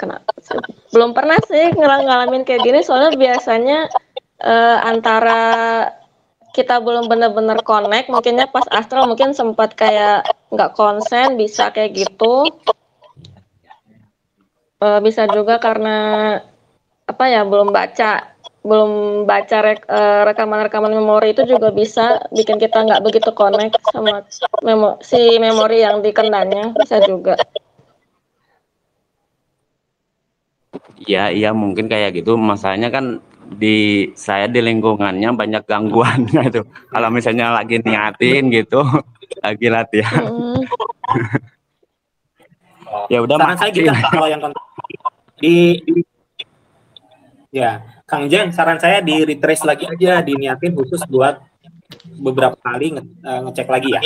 [0.00, 0.56] kenapa sih?
[0.96, 3.78] Belum pernah sih ngal- ngalamin kayak gini soalnya biasanya
[4.40, 5.42] eh, antara
[6.56, 10.24] kita belum benar-benar connect mungkinnya pas astral mungkin sempat kayak
[10.54, 12.48] nggak konsen bisa kayak gitu
[14.84, 15.96] Eh, bisa juga karena
[17.08, 18.33] apa ya belum baca
[18.64, 18.90] belum
[19.28, 24.24] baca rek- eh, rekaman-rekaman memori itu juga bisa bikin kita nggak begitu connect sama
[24.64, 27.36] memo si memori yang dikendannya bisa juga
[31.04, 32.34] Iya, iya mungkin kayak gitu.
[32.34, 36.66] Masalahnya kan di saya di lingkungannya banyak gangguan gitu.
[36.90, 38.82] Kalau misalnya lagi niatin gitu,
[39.38, 40.24] lagi latihan.
[40.26, 40.60] Mm,
[43.10, 44.40] Ya udah Saran saya gitu kalau yang
[45.42, 46.06] di, di-
[47.50, 47.82] ya
[48.14, 51.42] Kang Jen saran saya di retrace lagi aja diniatin khusus buat
[52.16, 54.00] beberapa kali nge- eh, ngecek lagi ya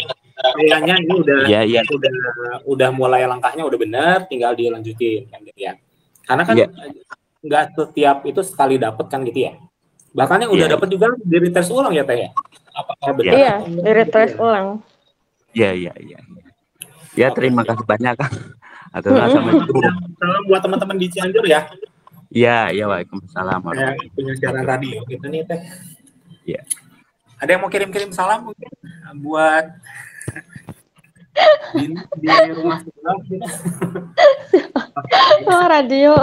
[0.54, 1.80] kayaknya ini udah Iya, iya.
[1.84, 2.12] udah
[2.64, 5.76] udah mulai langkahnya udah benar tinggal dilanjutin kan gitu ya
[6.24, 6.66] karena kan Iya.
[7.38, 9.52] nggak setiap itu sekali dapet kan gitu ya
[10.11, 10.74] bahkan yang udah Iya.
[10.74, 12.30] dapet juga di retrace ulang ya teh ya
[12.72, 14.80] apakah benar iya di retrace ulang
[15.50, 16.18] Iya, iya, iya.
[17.12, 18.30] Ya terima kasih banyak Kang.
[18.94, 19.26] Mm-mm.
[19.28, 19.74] sama itu.
[20.14, 21.66] salam buat teman-teman di Cianjur ya
[22.29, 23.61] Iya, iya Waalaikumsalam.
[24.12, 25.61] punya siaran radio gitu nih teh.
[26.45, 26.61] Iya.
[27.41, 28.68] Ada yang mau kirim-kirim salam mungkin
[29.22, 29.64] buat
[31.79, 33.47] di, di rumah sebelah gitu.
[35.49, 36.14] oh radio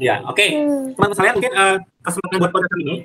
[0.00, 0.40] Ya, oke.
[0.40, 0.96] Hmm.
[0.96, 2.96] Teman-teman sekalian mungkin eh, kesempatan buat podcast ini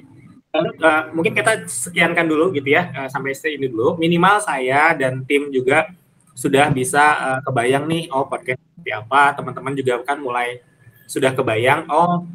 [0.55, 3.99] eh, mungkin kita sekiankan dulu gitu ya eh, sampai sini dulu.
[3.99, 5.91] Minimal saya dan tim juga
[6.35, 9.33] sudah bisa eh, kebayang nih oh podcast seperti apa.
[9.39, 10.59] Teman-teman juga kan mulai
[11.07, 12.27] sudah kebayang oh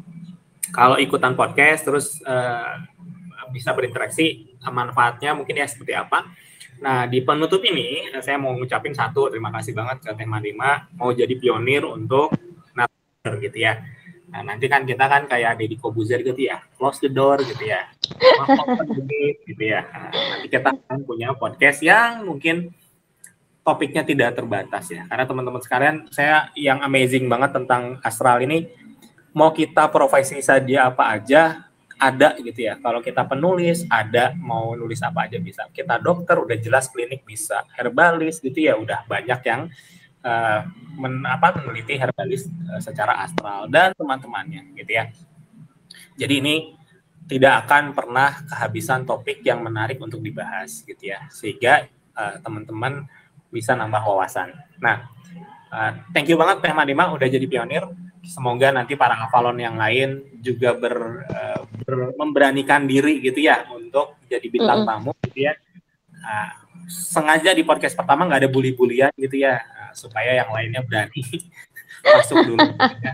[0.73, 2.73] kalau ikutan podcast terus eh,
[3.53, 6.33] bisa berinteraksi manfaatnya mungkin ya seperti apa.
[6.81, 10.97] Nah, di penutup ini eh, saya mau ngucapin satu terima kasih banget ke Tema 5
[10.97, 12.33] mau jadi pionir untuk
[12.73, 13.85] narasumber gitu ya.
[14.31, 17.85] Nah, nanti kan kita kan kayak Deddy Kobuzer gitu ya, close the door gitu ya.
[19.45, 19.83] Gitu ya.
[19.91, 22.71] Nah, nanti kita akan punya podcast yang mungkin
[23.61, 25.05] topiknya tidak terbatas ya.
[25.05, 28.69] Karena teman-teman sekalian, saya yang amazing banget tentang astral ini,
[29.31, 32.81] mau kita profesi saja apa aja, ada gitu ya.
[32.81, 34.33] Kalau kita penulis, ada.
[34.33, 35.69] Mau nulis apa aja bisa.
[35.69, 37.61] Kita dokter, udah jelas klinik bisa.
[37.77, 39.69] Herbalis gitu ya, udah banyak yang
[40.25, 40.61] eh,
[40.97, 45.13] men, apa, meneliti herbalis eh, secara astral dan teman-temannya gitu ya.
[46.17, 46.55] Jadi ini
[47.29, 51.29] tidak akan pernah kehabisan topik yang menarik untuk dibahas gitu ya.
[51.29, 51.85] Sehingga
[52.17, 53.05] eh, teman-teman
[53.51, 54.55] bisa nambah wawasan.
[54.79, 55.11] Nah,
[55.69, 57.83] eh, thank you banget Teh Madima udah jadi pionir.
[58.23, 60.95] Semoga nanti para Avalon yang lain juga ber,
[61.27, 65.53] eh, ber- memberanikan diri gitu ya untuk jadi bintang tamu gitu ya.
[66.21, 66.53] Ah,
[66.87, 71.23] sengaja di podcast pertama nggak ada bully-bulian gitu ya ah, supaya yang lainnya berani
[72.15, 72.61] masuk dulu.
[72.61, 73.13] gitu ya.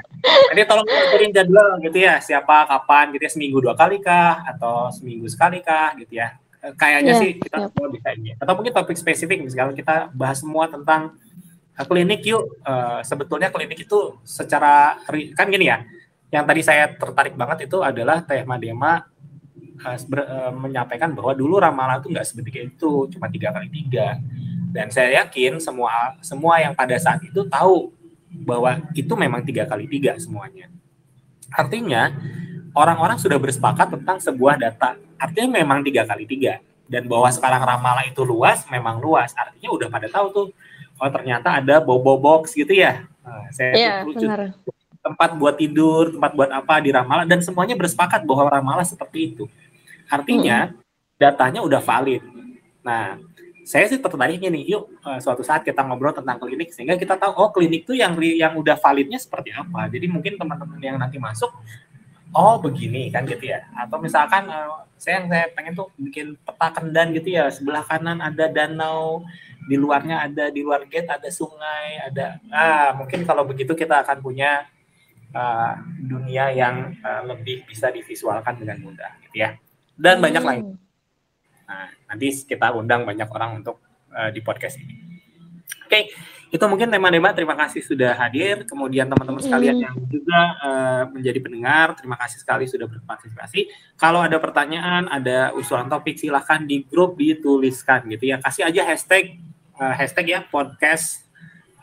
[0.52, 4.92] Nanti tolong kirim jadwal gitu ya siapa kapan gitu ya seminggu dua kali kah atau
[4.92, 6.36] seminggu sekali kah gitu ya.
[6.76, 7.68] Kayaknya Iya, sih kita iya.
[7.72, 8.30] semua bisa ini.
[8.36, 11.16] Atau mungkin topik spesifik misalnya kita bahas semua tentang
[11.78, 12.44] eh, klinik yuk.
[12.66, 15.00] Eh, sebetulnya klinik itu secara
[15.38, 15.86] kan gini ya.
[16.28, 19.06] Yang tadi saya tertarik banget itu adalah Teh Madema
[19.80, 24.20] eh, ber- eh, menyampaikan bahwa dulu ramalan itu nggak seperti itu, cuma tiga kali tiga.
[24.68, 27.96] Dan saya yakin semua semua yang pada saat itu tahu
[28.44, 30.68] bahwa itu memang tiga kali tiga semuanya.
[31.48, 32.12] Artinya
[32.78, 34.94] orang-orang sudah bersepakat tentang sebuah data.
[35.18, 36.62] Artinya memang tiga kali tiga.
[36.88, 39.34] Dan bahwa sekarang ramalan itu luas, memang luas.
[39.36, 40.48] Artinya udah pada tahu tuh.
[40.98, 43.06] Oh ternyata ada bobo box gitu ya.
[43.22, 44.56] Nah, saya Iya, lucu benar.
[45.04, 49.46] tempat buat tidur, tempat buat apa di Ramallah dan semuanya bersepakat bahwa Ramallah seperti itu.
[50.08, 50.72] Artinya
[51.20, 52.24] datanya udah valid.
[52.82, 53.20] Nah,
[53.68, 57.36] saya sih tertarik nih, yuk eh, suatu saat kita ngobrol tentang klinik sehingga kita tahu
[57.36, 59.92] oh klinik tuh yang yang udah validnya seperti apa.
[59.92, 61.52] Jadi mungkin teman-teman yang nanti masuk
[62.34, 63.64] oh begini kan gitu ya.
[63.76, 68.20] Atau misalkan eh, saya yang saya pengen tuh bikin peta kendan gitu ya, sebelah kanan
[68.24, 69.24] ada danau,
[69.68, 74.24] di luarnya ada di luar gate ada sungai, ada ah mungkin kalau begitu kita akan
[74.24, 74.66] punya
[75.36, 79.60] uh, dunia yang uh, lebih bisa divisualkan dengan mudah gitu ya
[79.98, 80.52] dan banyak Hmm.
[80.52, 80.66] lain
[81.68, 83.84] nah nanti kita undang banyak orang untuk
[84.16, 84.96] uh, di podcast ini
[85.84, 86.02] oke
[86.48, 89.86] itu mungkin tema-tema terima kasih sudah hadir kemudian teman-teman sekalian Hmm.
[89.88, 93.68] yang juga uh, menjadi pendengar terima kasih sekali sudah berpartisipasi
[94.00, 99.44] kalau ada pertanyaan ada usulan topik silahkan di grup dituliskan gitu ya kasih aja hashtag
[99.78, 101.28] uh, hashtag ya podcast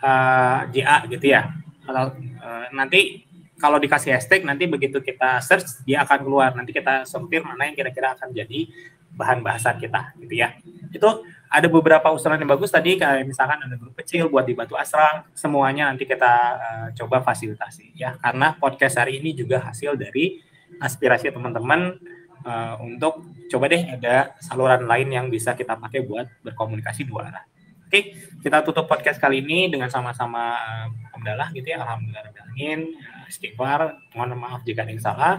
[0.04, 1.50] uh, JA gitu ya.
[1.84, 3.24] Kalau uh, nanti
[3.56, 6.50] kalau dikasih hashtag nanti begitu kita search dia akan keluar.
[6.52, 8.68] Nanti kita sortir mana yang kira-kira akan jadi
[9.14, 10.52] bahan bahasan kita gitu ya.
[10.90, 11.22] Itu
[11.54, 15.22] ada beberapa usulan yang bagus tadi kayak misalkan ada grup kecil buat di Batu Asrang
[15.38, 18.18] semuanya nanti kita uh, coba fasilitasi ya.
[18.18, 20.42] Karena podcast hari ini juga hasil dari
[20.82, 21.94] aspirasi teman-teman
[22.42, 27.46] uh, untuk coba deh ada saluran lain yang bisa kita pakai buat berkomunikasi dua arah.
[27.86, 31.78] Oke, kita tutup podcast kali ini dengan sama-sama uh, alhamdulillah gitu ya.
[31.86, 32.98] Alhamdulillah alamin
[33.30, 35.34] istighfar mohon maaf jika ada yang salah.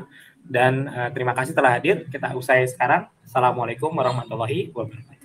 [0.48, 2.08] Dan uh, terima kasih telah hadir.
[2.08, 3.12] Kita usai sekarang.
[3.28, 5.25] Assalamualaikum warahmatullahi wabarakatuh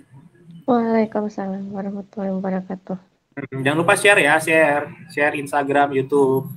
[0.65, 2.97] Waalaikumsalam warahmatullahi wabarakatuh.
[3.31, 6.51] Hmm, jangan lupa share ya, share, share Instagram, YouTube.